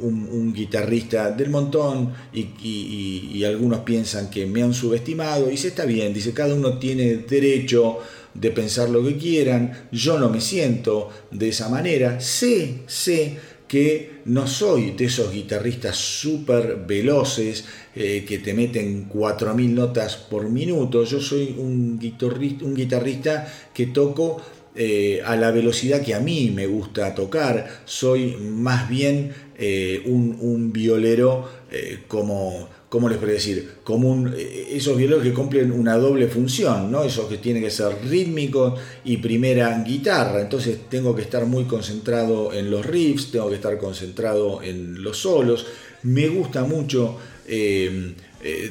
[0.00, 6.12] un, guitarrista del montón y, algunos piensan que me han subestimado, y se está bien,
[6.12, 7.98] dice, cada uno tiene derecho
[8.34, 14.20] de pensar lo que quieran, yo no me siento de esa manera, sé, sé que
[14.26, 17.64] no soy de esos guitarristas súper veloces
[17.96, 23.86] eh, que te meten 4.000 notas por minuto, yo soy un guitarrista, un guitarrista que
[23.86, 24.40] toco
[24.78, 30.70] eh, a la velocidad que a mí me gusta tocar, soy más bien eh, un,
[30.70, 33.76] violero eh, como, ¿cómo les puedo decir?
[33.84, 37.04] Como esos violeros que cumplen una doble función, ¿no?
[37.04, 42.52] Esos que tienen que ser rítmicos y primera guitarra, entonces tengo que estar muy concentrado
[42.52, 45.66] en los riffs, tengo que estar concentrado en los solos,
[46.02, 47.16] me gusta mucho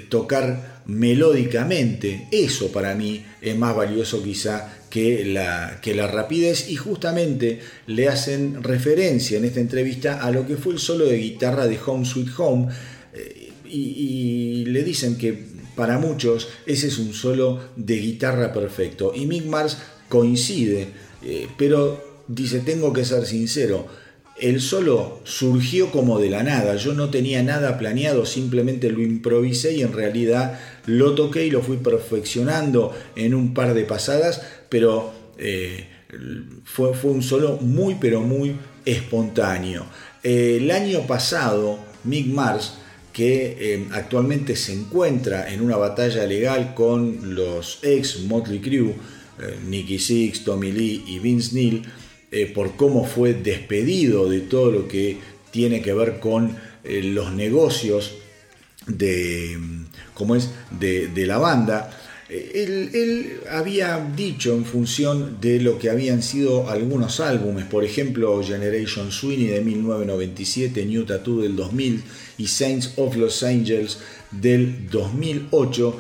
[0.10, 7.59] tocar melódicamente, eso para mí es más valioso quizá que la, que rapidez y justamente
[7.88, 11.77] le hacen referencia en esta entrevista a lo que fue el solo de guitarra de
[11.86, 12.67] Home Sweet Home
[13.13, 15.38] eh, y, le dicen que
[15.75, 19.11] para muchos ese es un solo de guitarra perfecto.
[19.13, 19.77] Y Mick Mars
[20.07, 20.88] coincide,
[21.23, 23.88] eh, pero dice tengo que ser sincero,
[24.39, 29.73] el solo surgió como de la nada, yo no tenía nada planeado, simplemente lo improvisé
[29.73, 35.13] y en realidad lo toqué y lo fui perfeccionando en un par de pasadas, pero
[35.38, 35.88] eh,
[36.65, 38.55] fue, un solo muy pero muy
[38.86, 39.86] espontáneo.
[40.23, 42.73] el año pasado Mick Mars,
[43.13, 48.91] que eh, actualmente se encuentra en una batalla legal con los ex Motley Crue,
[49.39, 51.83] eh, Nicky Six, Tommy Lee y Vince Neil,
[52.36, 55.17] eh, por cómo fue despedido de todo lo que
[55.51, 58.11] tiene que ver con los negocios
[58.88, 59.57] de,
[60.13, 60.49] ¿cómo es?
[60.79, 61.91] de, la banda.
[62.29, 69.11] Él, había dicho en función de lo que habían sido algunos álbumes, por ejemplo Generation
[69.11, 72.03] Sweeney de 1997, New Tattoo del 2000
[72.38, 73.99] y Saints of Los Angels
[74.31, 75.99] del 2008,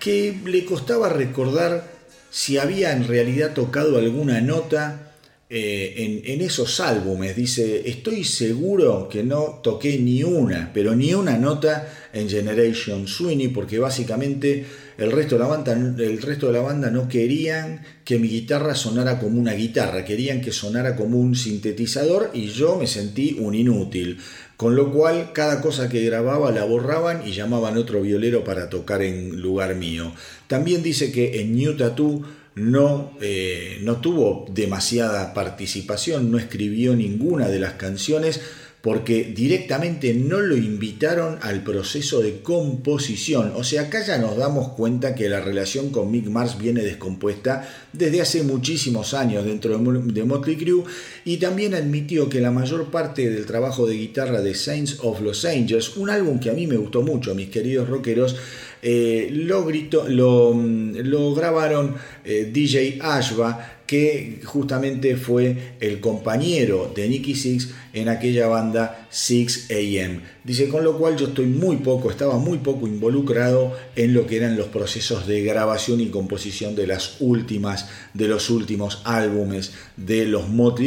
[0.00, 1.92] que le costaba recordar
[2.30, 5.05] si había en realidad tocado alguna nota
[5.48, 7.36] eh, en, esos álbumes.
[7.36, 13.48] Dice, estoy seguro que no toqué ni una, pero ni una nota en Generation Sweeney,
[13.48, 14.64] porque básicamente
[14.98, 18.74] el resto, de la banda, el resto de la banda no querían que mi guitarra
[18.74, 23.54] sonara como una guitarra, querían que sonara como un sintetizador y yo me sentí un
[23.54, 24.18] inútil.
[24.56, 29.02] Con lo cual, cada cosa que grababa la borraban y llamaban otro violero para tocar
[29.02, 30.12] en lugar mío.
[30.46, 32.24] También dice que en New Tattoo
[32.56, 38.40] no, eh, no tuvo demasiada participación, no escribió ninguna de las canciones
[38.86, 43.52] porque directamente no lo invitaron al proceso de composición.
[43.56, 47.68] O sea, acá ya nos damos cuenta que la relación con Mick Mars viene descompuesta
[47.92, 50.84] desde hace muchísimos años dentro de Motley Crue
[51.24, 55.44] y también admitió que la mayor parte del trabajo de guitarra de Saints of Los
[55.44, 58.36] Angels, un álbum que a mí me gustó mucho, mis queridos rockeros,
[58.82, 59.66] eh, lo,
[60.08, 68.08] lo, lo, grabaron eh, DJ Ashba que justamente fue el compañero de Nicky Six en
[68.08, 70.20] aquella banda 6 AM.
[70.44, 74.36] Dice, con lo cual yo estoy muy poco, estaba muy poco involucrado en lo que
[74.36, 80.26] eran los procesos de grabación y composición de las últimas, de los últimos álbumes de
[80.26, 80.86] los Motley.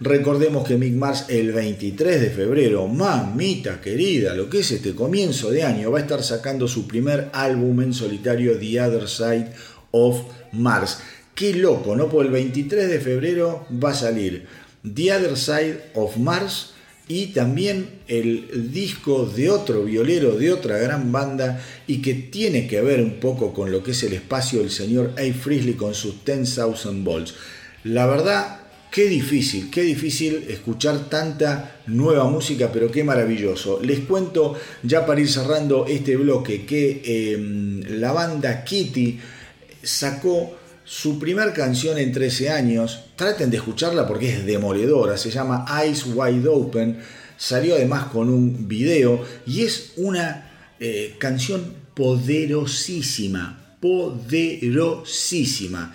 [0.00, 5.50] Recordemos que Mick Mars el 23 de febrero, mamita querida, lo que es este comienzo
[5.50, 9.52] de año, va a estar sacando su primer álbum en solitario, The Other Side
[9.92, 10.20] of
[10.52, 10.98] Mars
[11.34, 12.08] Qué loco, ¿no?
[12.08, 14.46] Por el 23 de febrero va a salir
[14.82, 16.72] The Other Side of Mars
[17.08, 22.80] y también el disco de otro violero, de otra gran banda y que tiene que
[22.80, 25.32] ver un poco con lo que es el espacio del señor A.
[25.32, 27.34] Frizzly con sus 10,000 volts.
[27.84, 28.60] La verdad,
[28.90, 33.80] qué difícil, qué difícil escuchar tanta nueva música, pero qué maravilloso.
[33.82, 37.02] Les cuento ya para ir cerrando este bloque que
[37.34, 39.18] em, la banda Kitty
[39.82, 40.61] sacó
[40.92, 46.04] su primer canción en 13 años, traten de escucharla porque es demoledora, se llama Eyes
[46.04, 46.98] Wide Open,
[47.38, 55.94] salió además con un video y es una eh, canción poderosísima, poderosísima.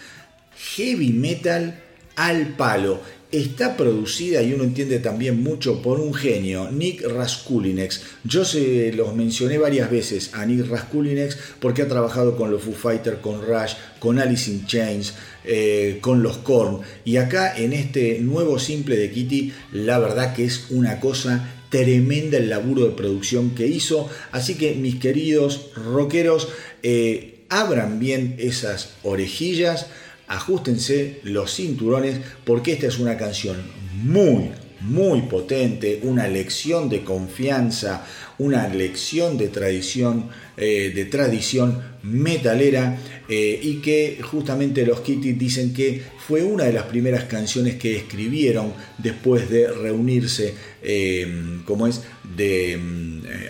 [0.76, 1.80] Heavy metal
[2.16, 3.00] al palo
[3.32, 8.02] está producida y uno entiende también mucho por un genio, Nick Raskulinex.
[8.24, 12.74] Yo se los mencioné varias veces a Nick Raskulinex porque ha trabajado con los Foo
[12.74, 15.14] Fighters, con Rush, con Alice in Chains,
[15.44, 16.80] eh, con los Korn.
[17.04, 22.38] Y acá en este nuevo simple de Kitty, la verdad que es una cosa tremenda
[22.38, 24.10] el laburo de producción que hizo.
[24.32, 26.48] Así que mis queridos rockeros,
[26.82, 29.88] eh, abran bien esas orejillas
[30.28, 33.58] ajustense los cinturones porque esta es una canción
[33.94, 34.52] muy,
[34.82, 38.06] muy potente, una lección de confianza,
[38.38, 42.98] una lección de tradición, eh, de tradición metalera
[43.28, 47.96] eh, y que justamente los Kitty dicen que fue una de las primeras canciones que
[47.96, 50.54] escribieron después de reunirse,
[50.84, 52.04] eh, como es,
[52.36, 52.80] de,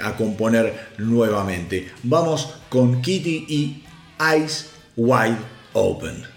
[0.01, 1.88] a componer nuevamente.
[2.03, 3.84] Vamos con Kitty y
[4.19, 5.38] Eyes Wide
[5.73, 6.37] Open.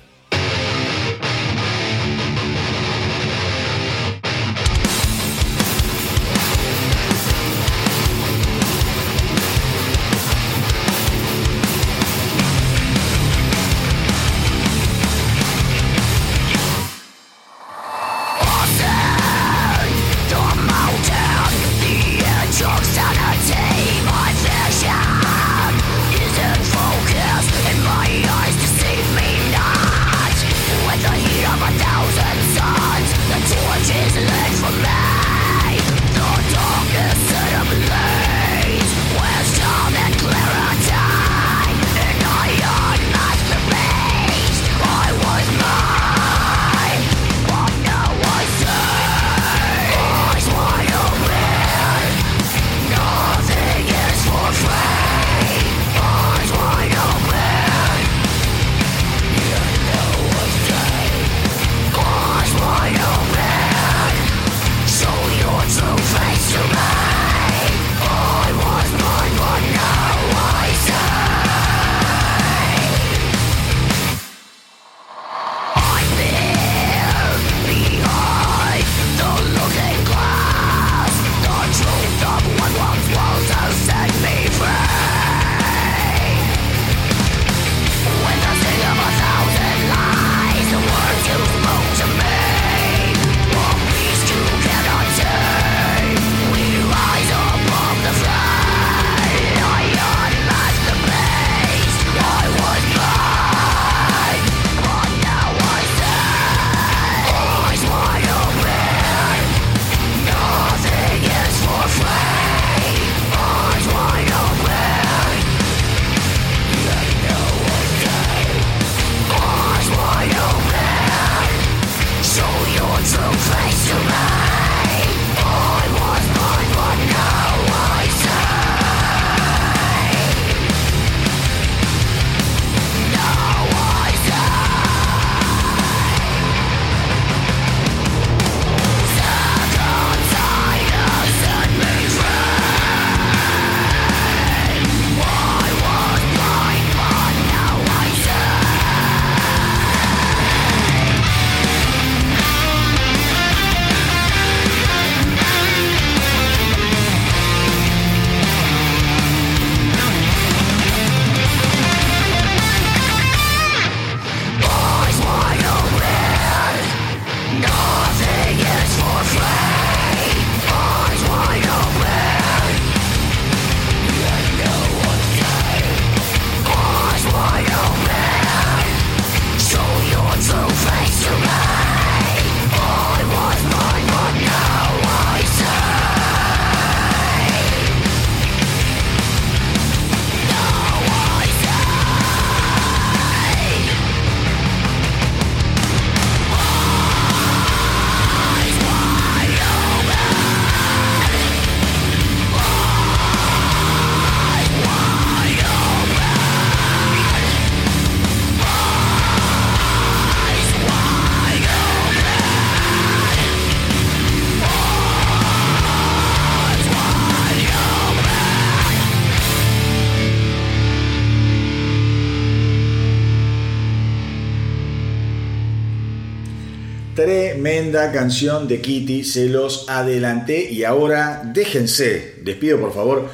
[228.12, 233.28] Canción de Kitty, se los adelanté y ahora déjense, les pido por favor,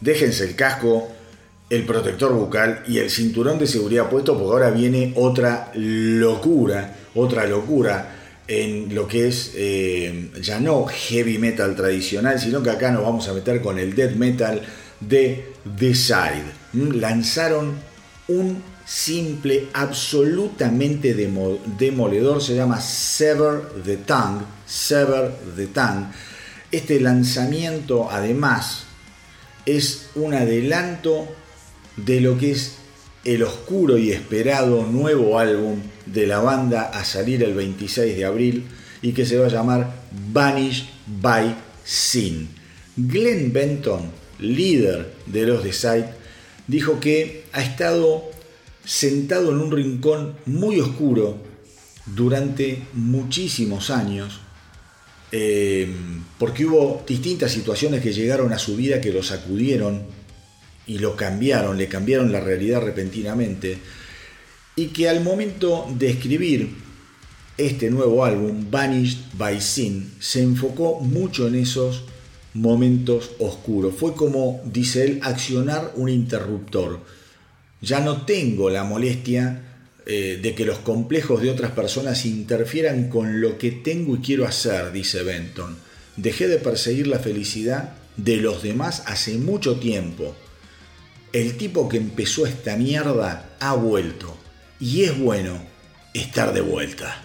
[0.00, 1.08] déjense el casco,
[1.70, 7.46] el protector bucal y el cinturón de seguridad puesto porque ahora viene otra locura, otra
[7.46, 8.14] locura
[8.48, 13.28] en lo que es eh, ya no heavy metal tradicional, sino que acá nos vamos
[13.28, 14.62] a meter con el death metal
[15.00, 16.44] de The Side.
[16.72, 17.74] Mm, lanzaron
[18.28, 24.44] un simple, absolutamente demoledor, se llama Sever the Tongue.
[24.66, 26.06] Sever the Tongue.
[26.72, 28.84] Este lanzamiento además
[29.66, 31.28] es un adelanto
[31.96, 32.76] de lo que es
[33.24, 38.66] el oscuro y esperado nuevo álbum de la banda a salir el 26 de abril
[39.02, 39.92] y que se va a llamar
[40.32, 40.86] Vanished
[41.20, 42.48] by Sin.
[42.96, 46.06] Glenn Benton, líder de los The Sight,
[46.66, 48.37] dijo que ha estado
[48.88, 51.36] sentado en un rincón muy oscuro
[52.06, 54.40] durante muchísimos años,
[55.30, 55.94] eh,
[56.38, 60.04] porque hubo distintas situaciones que llegaron a su vida que lo sacudieron
[60.86, 63.76] y lo cambiaron, le cambiaron la realidad repentinamente,
[64.74, 66.70] y que al momento de escribir
[67.58, 72.04] este nuevo álbum, Vanished by Sin, se enfocó mucho en esos
[72.54, 73.94] momentos oscuros.
[73.94, 77.17] Fue como, dice él, accionar un interruptor
[77.80, 79.62] ya no tengo la molestia
[80.06, 84.46] eh, de que los complejos de otras personas interfieran con lo que tengo y quiero
[84.46, 85.76] hacer, dice Benton.
[86.16, 90.34] Dejé de perseguir la felicidad de los demás hace mucho tiempo.
[91.32, 94.36] El tipo que empezó esta mierda ha vuelto.
[94.80, 95.60] Y es bueno
[96.14, 97.22] estar de vuelta.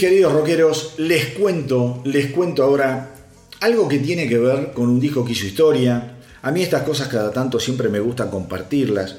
[0.00, 3.14] Queridos rockeros, les cuento, les cuento ahora
[3.60, 6.16] algo que tiene que ver con un disco que hizo historia.
[6.40, 9.16] A mí estas cosas cada tanto siempre me gusta compartirlas,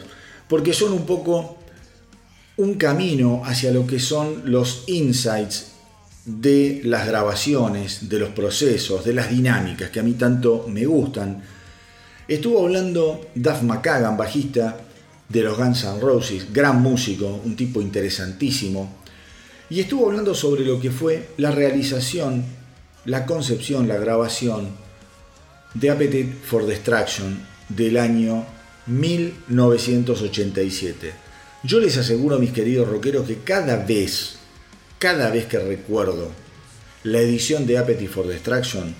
[0.47, 1.59] porque son un poco
[2.57, 5.67] un camino hacia lo que son los insights
[6.25, 11.43] de las grabaciones, de los procesos, de las dinámicas que a mí tanto me gustan.
[12.27, 14.77] Estuvo hablando Duff McKagan, bajista
[15.29, 19.00] de los Guns N' Roses, gran músico, un tipo interesantísimo,
[19.71, 22.43] y estuvo hablando sobre lo que fue la realización,
[23.05, 24.67] la concepción, la grabación
[25.73, 28.45] de Appetite for Destruction del año
[28.87, 31.13] 1987.
[31.63, 34.39] Yo les aseguro, mis queridos rockeros, que cada vez,
[34.99, 36.29] cada vez que recuerdo
[37.03, 38.93] la edición de Appetite for Destruction,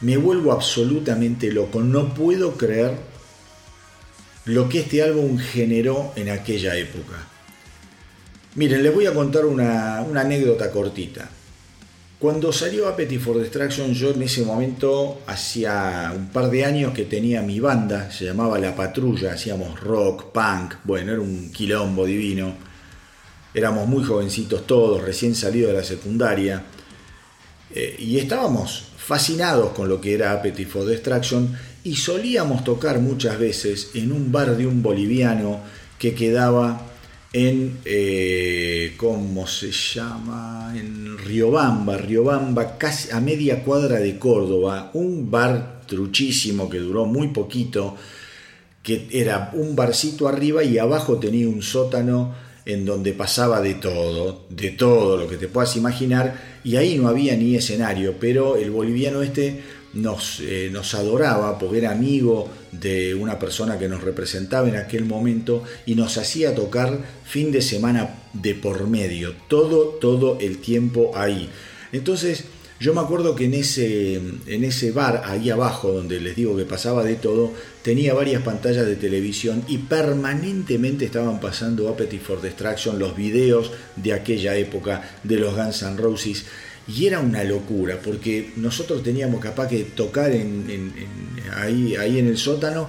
[0.00, 1.82] me vuelvo absolutamente loco.
[1.82, 2.96] No puedo creer
[4.44, 7.28] lo que este álbum generó en aquella época.
[8.56, 11.28] Miren, les voy a contar una, anécdota cortita.
[12.18, 17.04] Cuando salió Appetite for Destruction, yo en ese momento, hacía un par de años que
[17.04, 22.54] tenía mi banda, se llamaba La Patrulla, hacíamos rock, punk, bueno, era un quilombo divino.
[23.52, 26.62] Éramos muy jovencitos todos, recién salidos de la secundaria,
[27.74, 31.54] eh, y estábamos fascinados con lo que era Appetite for Destruction
[31.84, 35.60] y solíamos tocar muchas veces en un bar de un boliviano
[35.98, 36.95] que quedaba
[37.36, 40.72] en, eh, ¿cómo se llama?
[40.74, 47.28] En Riobamba, Riobamba, casi a media cuadra de Córdoba, un bar truchísimo que duró muy
[47.28, 47.94] poquito,
[48.82, 52.34] que era un barcito arriba y abajo tenía un sótano
[52.64, 57.06] en donde pasaba de todo, de todo lo que te puedas imaginar, y ahí no
[57.06, 59.60] había ni escenario, pero el boliviano este
[59.96, 65.04] nos, eh, nos adoraba porque era amigo de una persona que nos representaba en aquel
[65.04, 71.12] momento y nos hacía tocar fin de semana de por medio, todo, todo el tiempo
[71.14, 71.48] ahí.
[71.92, 72.44] Entonces,
[72.78, 76.66] yo me acuerdo que en ese, en ese bar ahí abajo, donde les digo que
[76.66, 82.98] pasaba de todo, tenía varias pantallas de televisión y permanentemente estaban pasando Appetite for Destruction,
[82.98, 86.44] los videos de aquella época de los Guns N' Roses.
[86.88, 90.92] Y era una locura, porque nosotros teníamos capaz que tocar en,
[91.56, 92.88] ahí, ahí en el sótano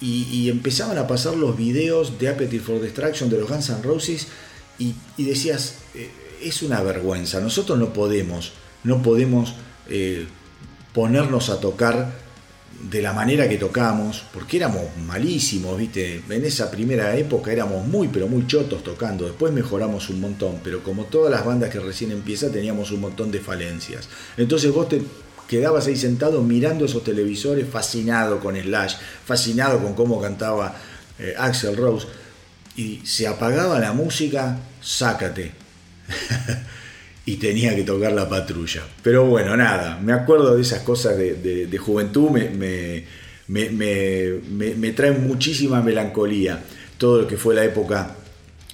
[0.00, 4.28] y, empezaban a pasar los videos de Appetite for Destruction de los Guns N' Roses
[4.78, 6.10] y, decías, eh,
[6.42, 9.54] es una vergüenza, nosotros no podemos, no podemos
[9.88, 10.26] eh,
[10.92, 12.21] ponernos a tocar
[12.90, 16.22] de la manera que tocamos, porque éramos malísimos, ¿viste?
[16.28, 19.24] En esa primera época éramos muy, pero muy chotos tocando.
[19.24, 23.30] Después mejoramos un montón, pero como todas las bandas que recién empiezan, teníamos un montón
[23.30, 24.08] de falencias.
[24.36, 25.00] Entonces vos te
[25.48, 30.74] quedabas ahí sentado mirando esos televisores, fascinado con Slash, fascinado con cómo cantaba
[31.18, 32.08] eh, Axel Rose,
[32.74, 35.52] y se apagaba la música, sácate.
[37.24, 38.82] y tenía que tocar la patrulla.
[39.02, 43.04] Pero bueno, nada, me acuerdo de esas cosas de, juventud, me,
[43.48, 46.62] me, traen muchísima melancolía
[46.98, 48.16] todo lo que fue la época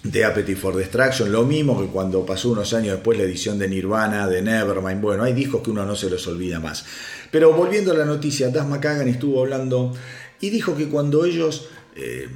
[0.02, 3.68] de Appetite for Destruction, lo mismo que cuando pasó unos años después la edición de
[3.68, 6.84] Nirvana, de Nevermind, bueno, hay discos que uno no se los olvida más.
[7.30, 9.94] Pero volviendo a la noticia, Das McKagan estuvo hablando
[10.40, 12.28] y dijo que cuando ellos eh,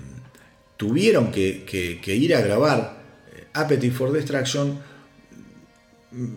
[0.77, 3.03] tuvieron que, que, ir a grabar
[3.33, 4.81] eh, Appetite for Destruction,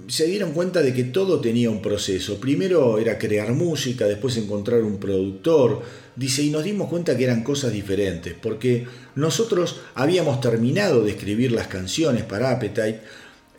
[0.07, 2.39] se dieron cuenta de que todo tenía un proceso.
[2.39, 5.81] Primero era crear música, después encontrar un productor.
[6.15, 11.51] Dice, y nos dimos cuenta que eran cosas diferentes, porque nosotros habíamos terminado de escribir
[11.51, 13.01] las canciones para Appetite,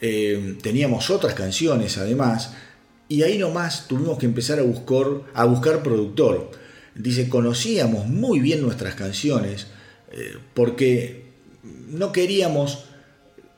[0.01, 2.55] eh, teníamos otras canciones además,
[3.09, 6.51] y ahí nomás tuvimos que empezar a buscar, a buscar productor.
[6.95, 9.67] Dice, conocíamos muy bien nuestras canciones,
[10.12, 11.27] eh, porque
[11.89, 12.86] no queríamos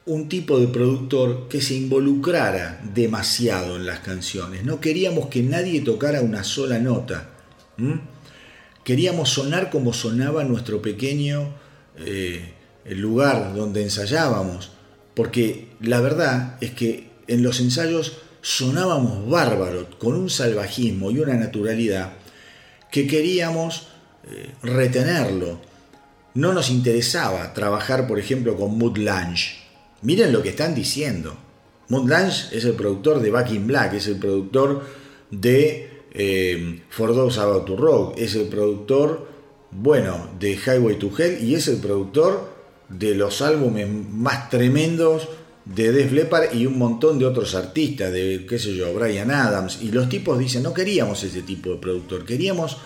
[0.09, 4.65] un tipo de productor que se involucrara demasiado en las canciones.
[4.65, 7.29] No queríamos que nadie tocara una sola nota.
[8.85, 11.53] Queríamos sonar como sonaba nuestro pequeño
[11.99, 12.55] eh,
[12.87, 14.71] lugar donde ensayábamos.
[15.15, 21.35] Porque la verdad es que en los ensayos sonábamos bárbaros, con un salvajismo y una
[21.35, 22.15] naturalidad
[22.91, 23.89] que queríamos
[24.25, 25.61] eh, retenerlo.
[26.33, 29.58] No nos interesaba trabajar, por ejemplo, con Mood Lange
[30.03, 31.37] Miren lo que están diciendo.
[31.89, 34.83] Lange es el productor de Back in Black, es el productor
[35.31, 39.27] de eh, For Those About to Rock, es el productor,
[39.71, 42.57] bueno, de Highway to Hell y es el productor
[42.89, 45.29] de los álbumes más tremendos
[45.65, 49.81] de Def Leppard y un montón de otros artistas, de qué sé yo, Brian Adams.
[49.83, 52.79] Y los tipos dicen, no queríamos ese tipo de productor, queríamos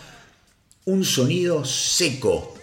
[0.85, 2.55] un sonido seco.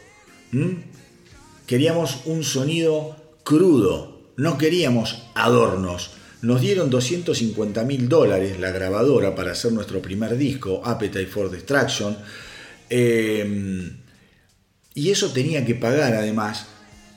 [1.66, 4.19] Queríamos un sonido crudo.
[4.40, 6.12] No queríamos adornos,
[6.42, 12.16] Nos dieron 250 mil dólares la grabadora para hacer nuestro primer disco, Appetite for Destruction.
[12.90, 13.92] Eh,
[14.94, 16.68] y eso tenía que pagar además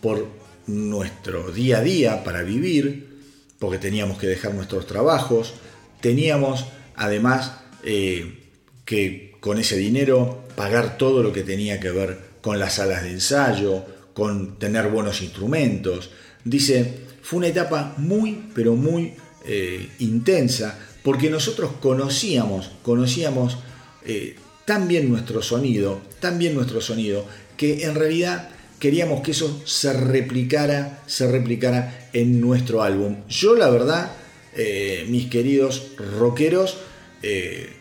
[0.00, 0.26] por
[0.66, 3.20] nuestro día a día para vivir,
[3.60, 5.54] porque teníamos que dejar nuestros trabajos,
[6.00, 6.64] teníamos
[6.96, 7.52] además
[7.84, 8.50] eh,
[8.84, 13.12] que con ese dinero pagar todo lo que tenía que ver con las salas de
[13.12, 16.10] ensayo, con tener buenos instrumentos.
[16.44, 19.14] Dice, fue una etapa muy, pero muy
[19.46, 23.58] eh, intensa, porque nosotros conocíamos, conocíamos
[24.04, 27.24] eh, tan bien nuestro sonido, tan bien nuestro sonido,
[27.56, 33.16] que en realidad queríamos que eso se replicara, se replicara en nuestro álbum.
[33.28, 34.12] Yo la verdad,
[34.56, 36.78] eh, mis queridos rockeros,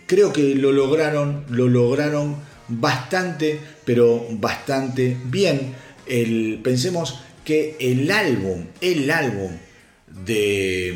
[0.05, 2.35] creo que lo lograron, lo lograron
[2.67, 5.73] bastante, pero bastante bien.
[6.05, 9.51] El, pensemos que el álbum, el álbum
[10.25, 10.95] de,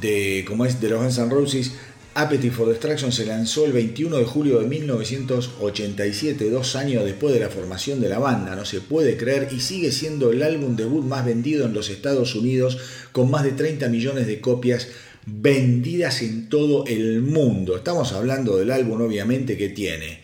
[0.00, 1.72] de, como es, de los Guns N' Roses,
[2.14, 7.40] Appetite for Destruction se lanzó el 21 de julio de 1987, dos años después de
[7.40, 11.04] la formación de la banda, no se puede creer, y sigue siendo el álbum debut
[11.04, 12.76] más vendido en los Estados Unidos,
[13.12, 14.88] con más de 30 millones de copias
[15.24, 17.76] vendidas en todo el mundo.
[17.76, 20.20] Estamos hablando del álbum obviamente que tiene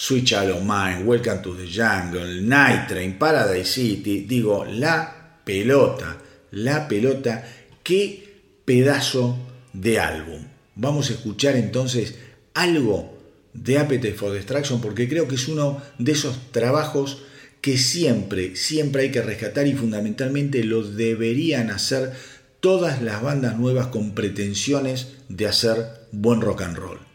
[0.00, 6.16] Switch Shallow Mind, Welcome to the Jungle, Night Train, Paradise City, digo, la pelota,
[6.52, 7.44] la pelota,
[7.82, 9.36] qué pedazo
[9.72, 10.44] de álbum.
[10.76, 12.14] Vamos a escuchar entonces
[12.54, 13.18] algo
[13.52, 17.24] de Appetite for Destruction porque creo que es uno de esos trabajos
[17.60, 22.12] que siempre, siempre hay que rescatar y fundamentalmente lo deberían hacer
[22.60, 27.07] todas las bandas nuevas con pretensiones de hacer buen rock and roll.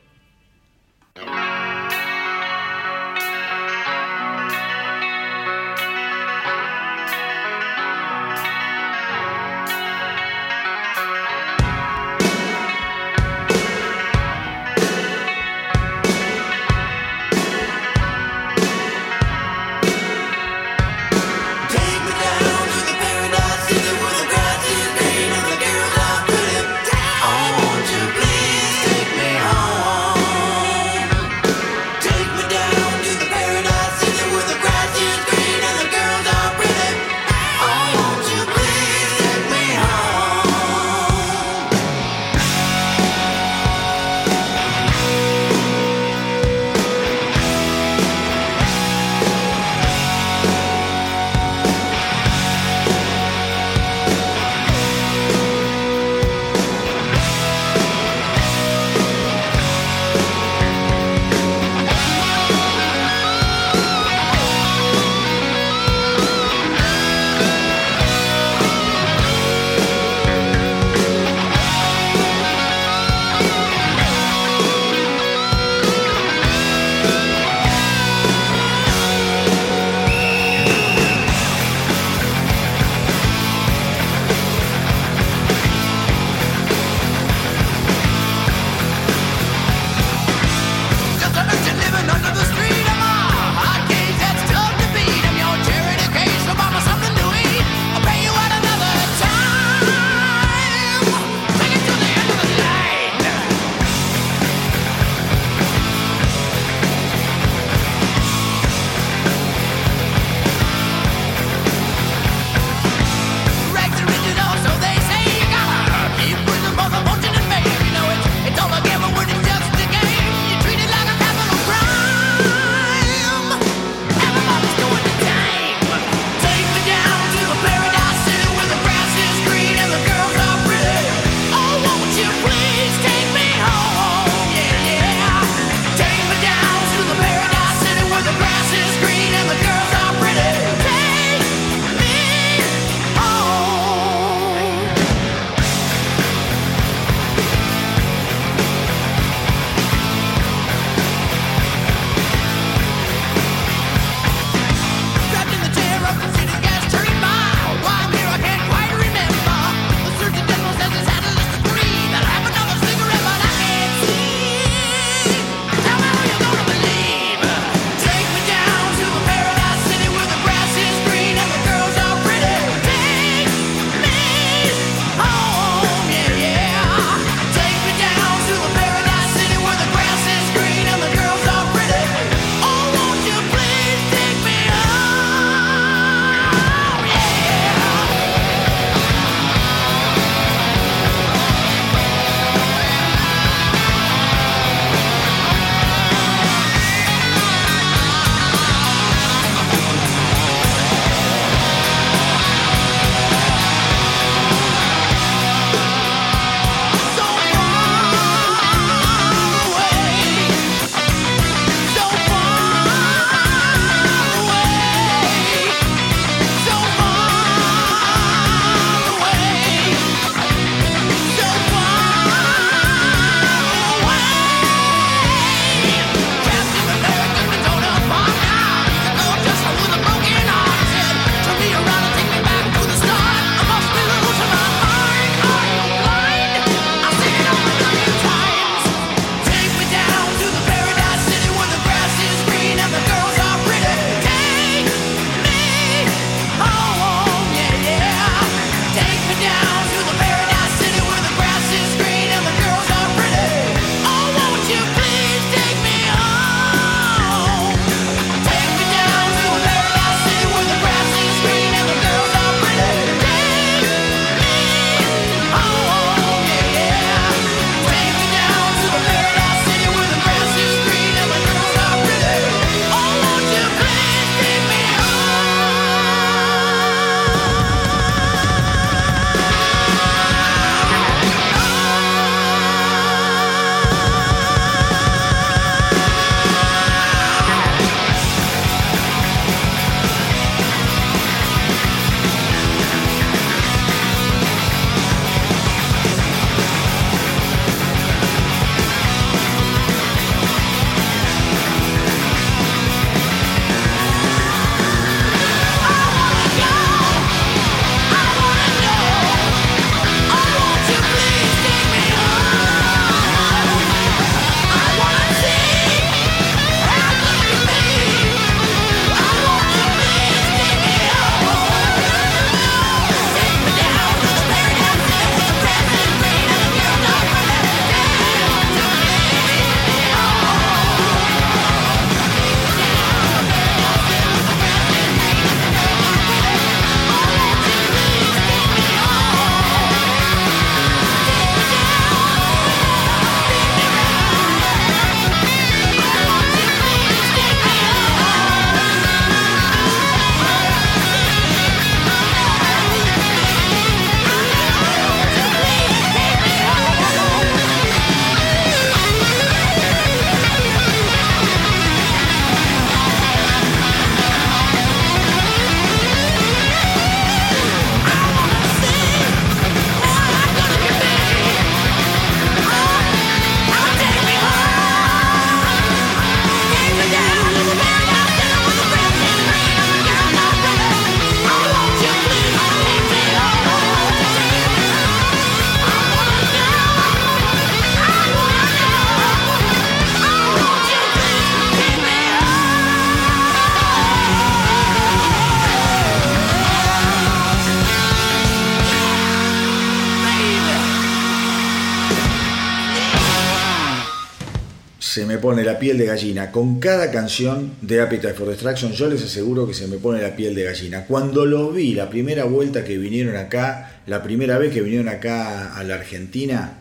[405.54, 406.52] Pone la piel de gallina.
[406.52, 410.36] Con cada canción de Appetite for Destruction, yo les aseguro que se me pone la
[410.36, 411.06] piel de gallina.
[411.06, 415.76] Cuando los vi, la primera vuelta que vinieron acá, la primera vez que vinieron acá
[415.76, 416.80] a la Argentina,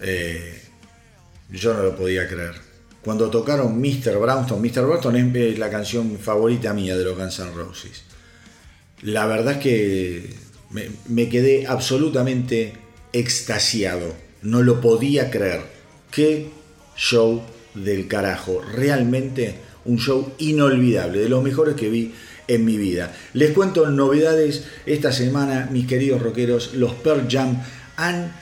[0.00, 0.58] eh,
[1.50, 2.54] yo no lo podía creer.
[3.02, 4.16] Cuando tocaron Mr.
[4.18, 4.86] Brownstone, Mr.
[4.86, 8.04] Brownstone es la canción favorita mía de los Guns N' Roses.
[9.02, 10.34] La verdad es que
[11.10, 12.72] me, quedé absolutamente
[13.12, 14.14] extasiado.
[14.40, 15.60] No lo podía creer.
[16.10, 16.48] Qué
[16.96, 17.42] show
[17.74, 18.60] del carajo.
[18.60, 22.14] Realmente un show inolvidable, de los mejores que vi
[22.48, 23.14] en mi vida.
[23.32, 26.74] Les cuento novedades esta semana, mis queridos rockeros.
[26.74, 27.62] Los Pearl Jam
[27.96, 28.32] han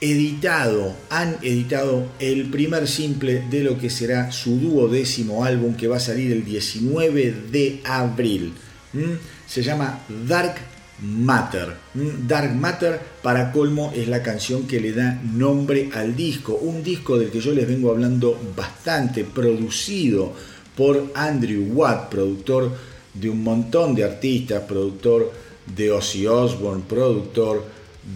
[0.00, 5.96] editado, han editado el primer simple de lo que será su duodécimo álbum que va
[5.96, 8.52] a salir el 19 de abril.
[8.92, 9.14] ¿Mm?
[9.46, 10.56] Se llama Dark
[11.00, 11.74] Matter.
[11.94, 12.26] ¿Mm?
[12.26, 16.54] Dark Matter, para colmo, es la canción que le da nombre al disco.
[16.54, 20.32] Un disco del que yo les vengo hablando bastante, producido
[20.76, 22.72] por Andrew Watt, productor
[23.12, 25.32] de un montón de artistas, productor
[25.74, 27.64] de Ozzy Osbourne, productor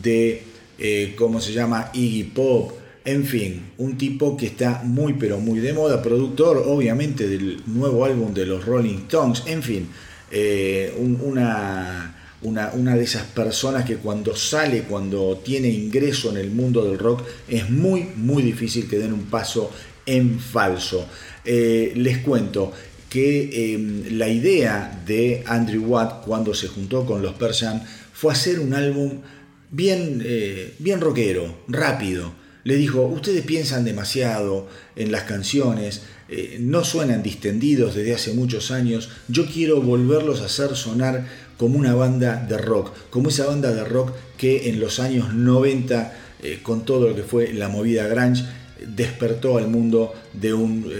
[0.02, 0.42] de
[0.78, 1.90] eh, ¿cómo se llama?
[1.92, 2.72] Iggy Pop,
[3.04, 8.04] en fin, un tipo que está muy pero muy de moda, productor obviamente del nuevo
[8.04, 9.88] álbum de los Rolling Stones, en fin,
[10.30, 16.50] eh, una, una, una, de esas personas que cuando sale, cuando tiene ingreso en el
[16.50, 19.70] mundo del rock, es muy, muy difícil que den un paso
[20.06, 21.06] en falso.
[21.44, 22.72] Eh, les cuento
[23.08, 27.82] que em, la idea de Andrew Watt cuando se juntó con los Persian
[28.12, 29.20] fue hacer un álbum
[29.70, 32.32] bien, eh, bien rockero, rápido.
[32.64, 38.70] Le dijo, ustedes piensan demasiado en las canciones, eh, no suenan distendidos desde hace muchos
[38.70, 41.26] años, yo quiero volverlos a hacer sonar
[41.58, 46.14] como una banda de rock, como esa banda de rock que en los años 90,
[46.42, 48.44] eh, con todo lo que fue la movida grunge,
[48.86, 50.90] despertó al mundo de un,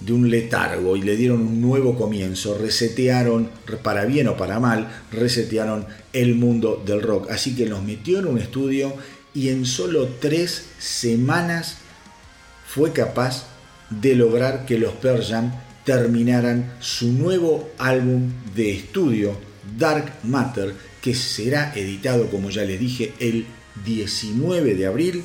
[0.00, 3.48] de un letargo y le dieron un nuevo comienzo, resetearon,
[3.82, 7.30] para bien o para mal, resetearon el mundo del rock.
[7.30, 8.94] Así que los metió en un estudio
[9.32, 11.78] y en solo tres semanas
[12.66, 13.46] fue capaz
[13.88, 15.22] de lograr que los Pearl
[15.84, 19.36] terminaran su nuevo álbum de estudio,
[19.78, 23.46] Dark Matter, que será editado, como ya les dije, el
[23.84, 25.24] 19 de abril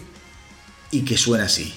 [0.91, 1.73] y que suena así.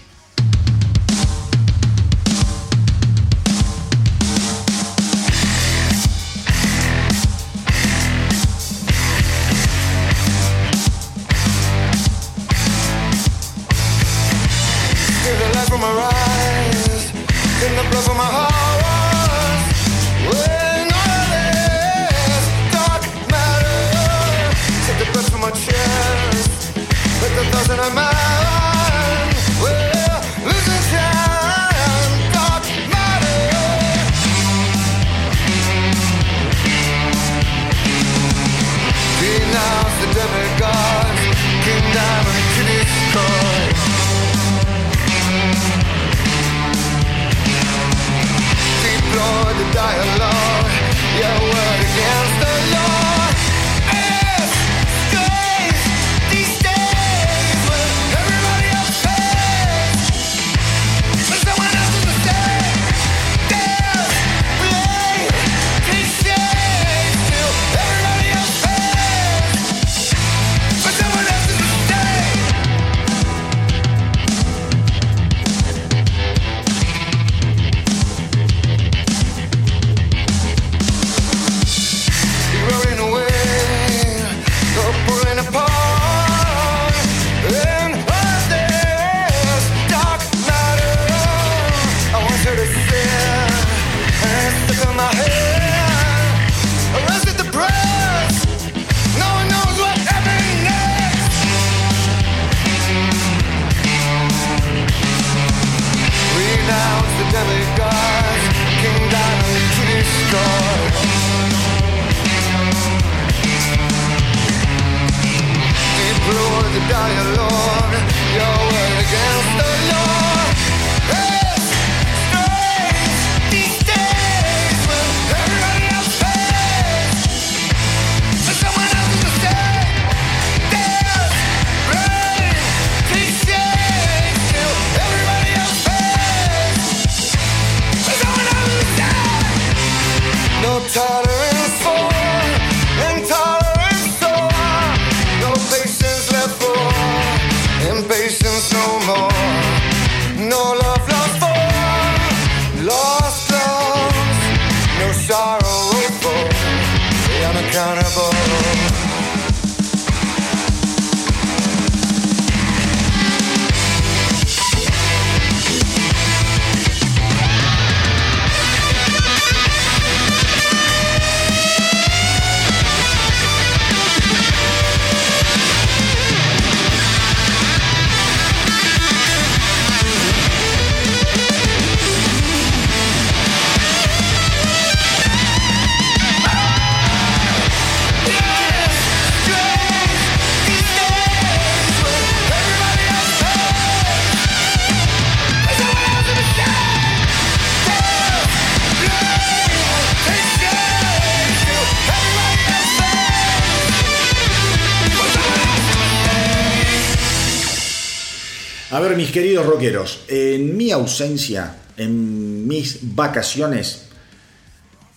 [209.32, 214.04] Queridos rockeros, en mi ausencia, en mis vacaciones,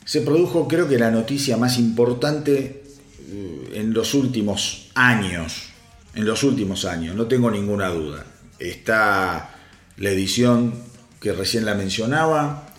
[0.05, 2.83] se produjo creo que la noticia más importante
[3.27, 5.69] eh, en los últimos años.
[6.15, 8.25] En los últimos años, no tengo ninguna duda.
[8.57, 9.53] Está
[9.97, 10.73] la edición
[11.19, 12.69] que recién la mencionaba,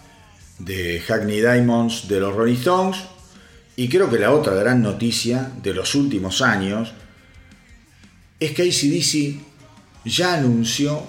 [0.58, 2.96] de Hackney Diamonds de los Rolling Stones,
[3.76, 6.92] y creo que la otra gran noticia de los últimos años
[8.40, 9.42] es que ACDC
[10.06, 11.02] ya anunció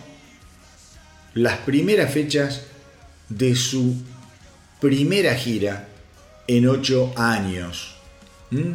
[1.37, 2.63] las primeras fechas
[3.29, 3.95] de su
[4.79, 5.87] primera gira
[6.47, 7.95] en ocho años.
[8.49, 8.73] ¿Mm?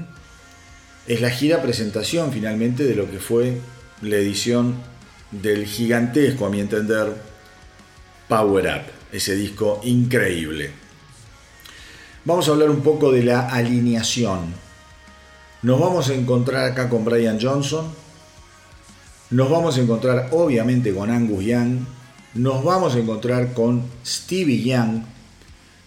[1.06, 3.58] Es la gira presentación finalmente de lo que fue
[4.02, 4.76] la edición
[5.32, 7.16] del gigantesco, a mi entender,
[8.28, 10.70] Power Up, ese disco increíble.
[12.24, 14.54] Vamos a hablar un poco de la alineación.
[15.62, 17.92] Nos vamos a encontrar acá con Brian Johnson,
[19.30, 21.78] nos vamos a encontrar obviamente con Angus Young,
[22.34, 25.02] nos vamos a encontrar con Stevie Young,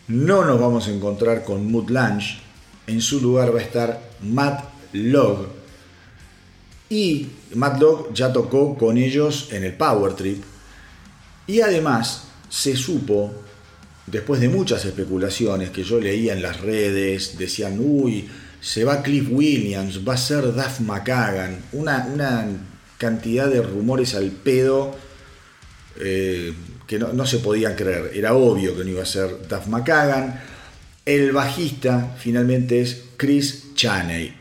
[0.07, 2.37] no nos vamos a encontrar con Mood Lange,
[2.87, 4.63] en su lugar va a estar Matt
[4.93, 5.47] Log.
[6.89, 10.43] Y Matt Log ya tocó con ellos en el Power Trip.
[11.47, 13.33] Y además se supo,
[14.05, 18.29] después de muchas especulaciones que yo leía en las redes, decían, uy,
[18.61, 22.47] se va Cliff Williams, va a ser Duff McKagan, una, una
[22.99, 24.95] cantidad de rumores al pedo
[25.99, 26.53] eh,
[26.87, 28.11] que no, se podían creer.
[28.13, 30.41] Era obvio que no iba a ser Duff McKagan.
[31.05, 34.33] El bajista finalmente es Chris Chaney.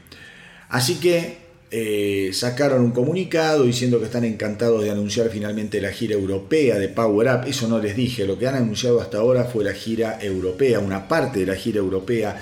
[0.68, 6.14] Así que eh, sacaron un comunicado diciendo que están encantados de anunciar finalmente la gira
[6.14, 7.48] europea de Power Up.
[7.48, 11.08] Eso no les dije, lo que han anunciado hasta ahora fue la gira europea, una
[11.08, 12.40] parte de la gira europea.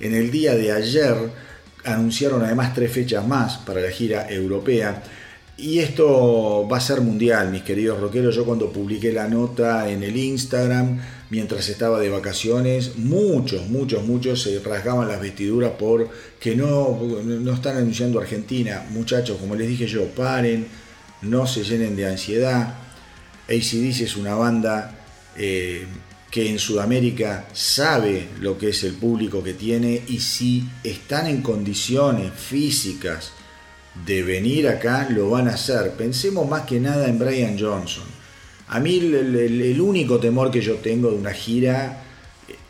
[0.00, 1.14] En el día de ayer
[1.84, 5.02] anunciaron además tres fechas más para la gira europea.
[5.60, 8.36] Y esto va a ser mundial, mis queridos rockeros.
[8.36, 14.40] Yo cuando publiqué la nota en el Instagram, mientras estaba de vacaciones, muchos, muchos, muchos
[14.40, 16.08] se rasgaban las vestiduras por
[16.38, 18.86] que no, no están anunciando Argentina.
[18.90, 20.68] Muchachos, como les dije yo, paren,
[21.22, 22.76] no se llenen de ansiedad.
[23.48, 24.96] ACDC es una banda
[25.36, 25.86] eh,
[26.30, 31.42] que en Sudamérica sabe lo que es el público que tiene y si están en
[31.42, 33.32] condiciones físicas,
[34.06, 35.92] de venir acá lo van a hacer.
[35.92, 38.04] Pensemos más que nada en Brian Johnson.
[38.68, 42.04] A mí el, único temor que yo tengo de una gira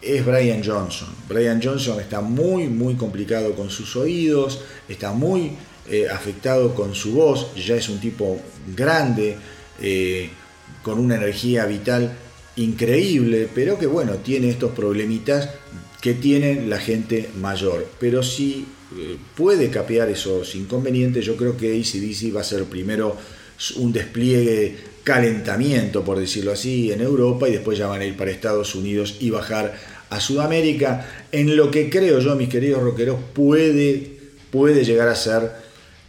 [0.00, 1.08] es Brian Johnson.
[1.28, 5.52] Brian Johnson está muy, muy complicado con sus oídos, está muy
[5.88, 8.40] eh, afectado con su voz, ya es un tipo
[8.76, 9.36] grande,
[9.80, 10.30] eh,
[10.82, 12.12] con una energía vital
[12.56, 15.48] increíble, pero que bueno, tiene estos problemitas
[16.00, 17.86] que tiene la gente mayor.
[17.98, 18.66] Pero si
[19.36, 23.16] puede capear esos inconvenientes, yo creo que ACDC va a ser primero
[23.76, 28.30] un despliegue calentamiento, por decirlo así, en Europa y después ya van a ir para
[28.30, 29.74] Estados Unidos y bajar
[30.10, 34.10] a Sudamérica, en lo que creo yo, mis queridos rockeros, puede,
[34.50, 35.50] puede llegar a ser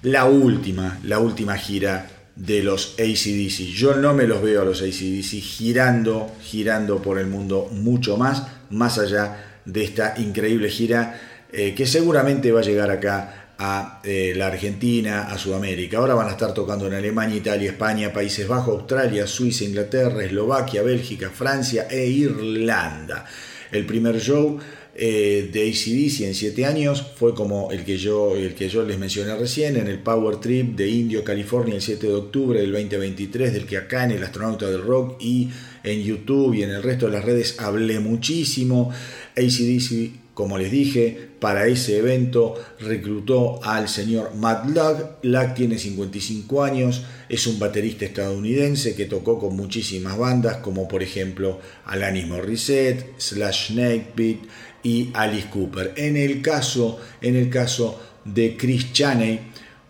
[0.04, 3.74] la última, la última gira de los ACDC.
[3.74, 8.44] Yo no me los veo a los ACDC girando, girando por el mundo mucho más,
[8.70, 11.20] más allá de esta increíble gira
[11.52, 15.98] eh, que seguramente va a llegar acá a eh, la Argentina, a Sudamérica.
[15.98, 20.82] Ahora van a estar tocando en Alemania, Italia, España, Países Bajos, Australia, Suiza, Inglaterra, Eslovaquia,
[20.82, 23.26] Bélgica, Francia e Irlanda.
[23.72, 24.58] El primer show
[24.96, 28.98] eh, de ACDC en siete años fue como el que, yo, el que yo les
[28.98, 33.54] mencioné recién en el Power Trip de Indio, California, el 7 de octubre del 2023,
[33.54, 35.50] del que acá en el Astronauta del Rock y
[35.84, 38.92] en YouTube y en el resto de las redes hablé muchísimo.
[39.38, 45.18] ACDC, como les dije, para ese evento reclutó al señor Matt Luck.
[45.24, 51.04] Luck tiene 55 años, es un baterista estadounidense que tocó con muchísimas bandas, como por
[51.04, 54.40] ejemplo Alanis Morissette, Slash Snakepit
[54.82, 55.92] y Alice Cooper.
[55.98, 59.42] En el caso, en el caso de Chris Chaney,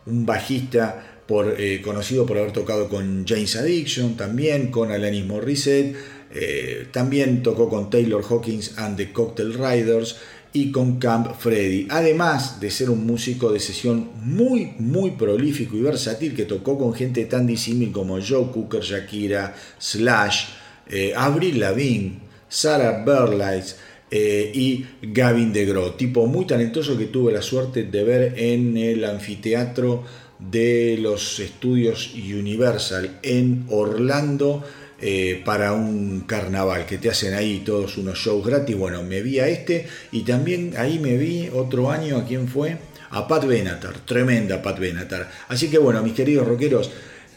[0.07, 1.21] un bajista
[1.59, 5.95] eh, conocido por haber tocado con James Addiction, también con Alanis Morissette,
[6.31, 10.17] eh, también tocó con Taylor Hawkins and the Cocktail Riders
[10.51, 15.81] y con Camp Freddy, además de ser un músico de sesión muy, muy prolífico y
[15.81, 20.45] versátil que tocó con gente tan disímil como Joe Cooker, Shakira, Slash,
[20.89, 23.77] eh, Avril Lavigne, Sarah Burlights
[24.09, 29.05] eh, y Gavin DeGraw, tipo muy talentoso que tuve la suerte de ver en el
[29.05, 30.03] anfiteatro
[30.39, 34.63] de los estudios Universal en Orlando
[35.01, 38.75] eh, para un carnaval, que te hacen ahí todos unos shows gratis.
[38.75, 42.77] Bueno, me vi a este y también ahí me vi otro año, ¿a quién fue?
[43.11, 45.31] A Pat Benatar, tremenda Pat Benatar.
[45.47, 46.91] Así que bueno, mis queridos rockeros,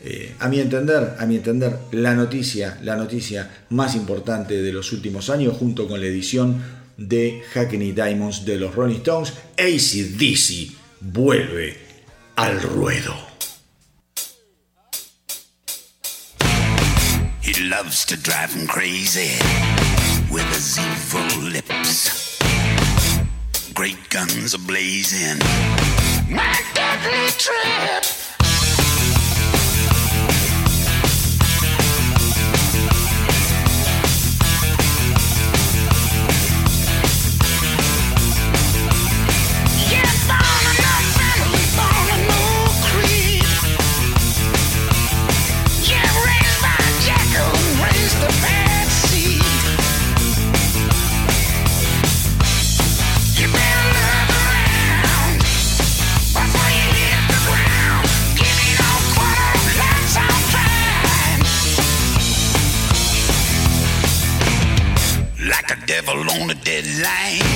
[0.04, 4.92] eh, a mi entender, a mi entender, la noticia, la noticia más importante de los
[4.92, 6.60] últimos años, junto con la edición
[6.96, 11.76] de Hackney Diamonds de los Rolling Stones, ACDC vuelve
[12.36, 13.31] al ruedo.
[17.72, 19.32] Loves to drive him crazy
[20.30, 22.38] with his evil lips.
[23.72, 25.38] Great guns are blazing.
[26.28, 28.21] My deadly trip.
[66.80, 67.51] Line.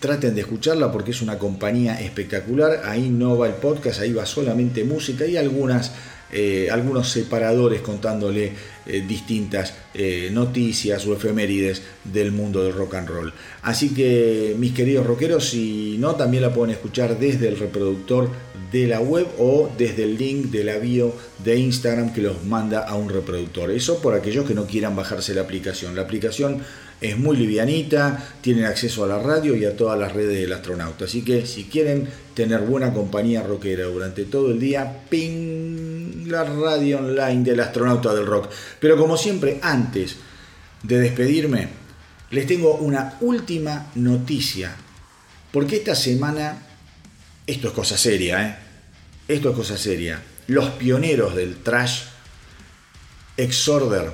[0.00, 2.82] traten de escucharla porque es una compañía espectacular.
[2.84, 5.36] Ahí no va el podcast, ahí va solamente música y
[6.30, 8.52] eh, algunos separadores contándole
[8.84, 13.32] eh, distintas eh, noticias o efemérides del mundo del rock and roll.
[13.62, 18.28] Así que mis queridos rockeros, si no, también la pueden escuchar desde el reproductor
[18.72, 22.80] de la web o desde el link de la bio de Instagram que los manda
[22.80, 23.70] a un reproductor.
[23.70, 25.94] Eso por aquellos que no quieran bajarse la aplicación.
[25.94, 26.62] La aplicación
[27.00, 31.04] es muy livianita, tienen acceso a la radio y a todas las redes del astronauta.
[31.04, 36.98] Así que si quieren tener buena compañía rockera durante todo el día, ping, la radio
[36.98, 38.50] online del astronauta del rock.
[38.80, 40.16] Pero como siempre, antes
[40.82, 41.68] de despedirme,
[42.30, 44.76] les tengo una última noticia,
[45.52, 46.67] porque esta semana,
[47.48, 48.56] esto es cosa seria, ¿eh?
[49.26, 50.22] Esto es cosa seria.
[50.48, 52.02] Los pioneros del trash,
[53.38, 54.12] Exorder,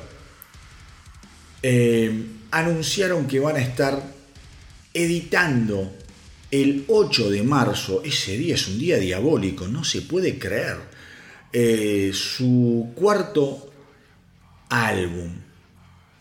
[1.60, 4.00] eh, anunciaron que van a estar
[4.92, 5.92] editando
[6.52, 10.76] el 8 de marzo, ese día es un día diabólico, no se puede creer,
[11.52, 13.72] eh, su cuarto
[14.68, 15.30] álbum,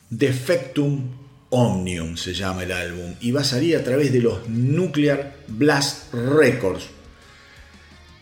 [0.09, 1.11] Defectum
[1.51, 6.11] Omnium se llama el álbum, y va a salir a través de los Nuclear Blast
[6.11, 7.02] Records.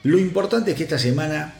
[0.03, 1.53] Lo importante es que esta semana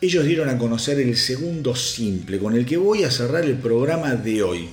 [0.00, 4.14] ellos dieron a conocer el segundo simple con el que voy a cerrar el programa
[4.14, 4.68] de hoy,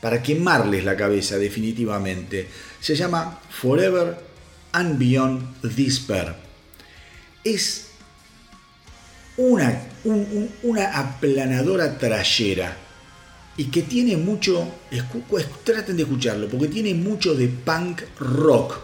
[0.00, 2.48] para quemarles la cabeza definitivamente.
[2.80, 4.16] Se llama Forever
[4.72, 6.34] and Beyond Despair.
[7.42, 7.88] Es
[9.36, 9.82] una,
[10.62, 12.76] una aplanadora trayera
[13.56, 14.66] y que tiene mucho,
[15.64, 18.78] traten de escucharlo, porque tiene mucho de punk rock,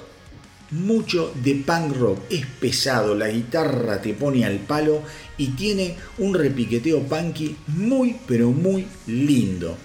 [0.70, 5.02] mucho de punk rock, es pesado, la guitarra te pone al palo
[5.36, 9.76] y tiene un repiqueteo punky muy pero muy lindo,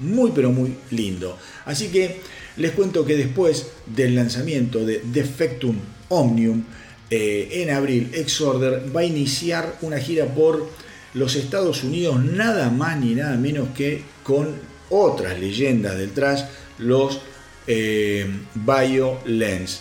[0.00, 1.38] muy pero muy lindo.
[1.64, 2.20] Así que
[2.56, 5.76] les cuento que después del lanzamiento de Defectum
[6.08, 6.64] Omnium
[7.10, 10.68] eh, en abril, Exorder va a iniciar una gira por
[11.14, 14.54] los Estados Unidos, nada más ni nada menos que con
[14.90, 16.42] otras leyendas del trash,
[16.78, 17.20] los
[17.66, 19.80] eh, Violence,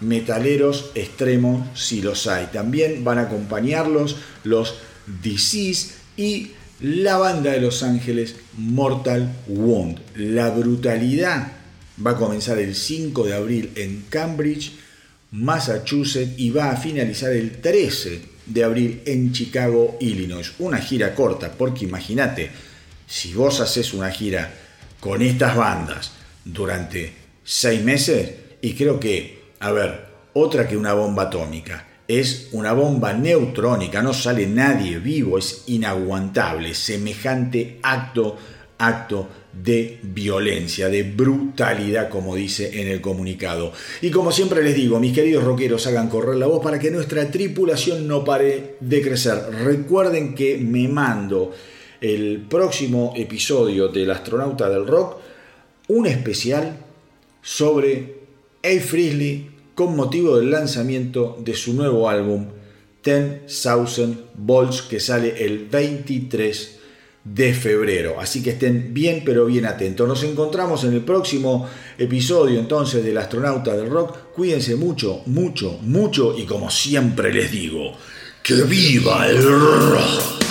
[0.00, 2.46] metaleros extremos si los hay.
[2.46, 4.74] También van a acompañarlos los
[5.22, 10.00] Disease y la banda de Los Ángeles Mortal Wound.
[10.16, 11.52] La brutalidad
[12.04, 14.72] va a comenzar el 5 de abril en Cambridge,
[15.30, 20.52] Massachusetts y va a finalizar el 13 de abril en Chicago, Illinois.
[20.58, 22.50] Una gira corta, porque imagínate,
[23.06, 24.54] si vos haces una gira
[25.00, 26.12] con estas bandas
[26.44, 27.12] durante
[27.44, 28.30] seis meses,
[28.60, 34.12] y creo que, a ver, otra que una bomba atómica, es una bomba neutrónica, no
[34.12, 38.36] sale nadie vivo, es inaguantable, semejante acto,
[38.78, 43.72] acto de violencia, de brutalidad, como dice en el comunicado.
[44.02, 47.30] Y como siempre les digo, mis queridos rockeros, hagan correr la voz para que nuestra
[47.30, 49.38] tripulación no pare de crecer.
[49.64, 51.52] Recuerden que me mando
[52.00, 55.18] el próximo episodio del astronauta del rock,
[55.88, 56.76] un especial
[57.40, 58.13] sobre
[58.64, 58.80] A.
[58.80, 62.46] Frizzly con motivo del lanzamiento de su nuevo álbum
[63.04, 66.78] 10,000 Volts que sale el 23
[67.24, 68.18] de febrero.
[68.18, 70.08] Así que estén bien, pero bien atentos.
[70.08, 71.68] Nos encontramos en el próximo
[71.98, 74.32] episodio entonces del astronauta del rock.
[74.34, 77.92] Cuídense mucho, mucho, mucho y como siempre les digo,
[78.42, 80.43] que viva el rock.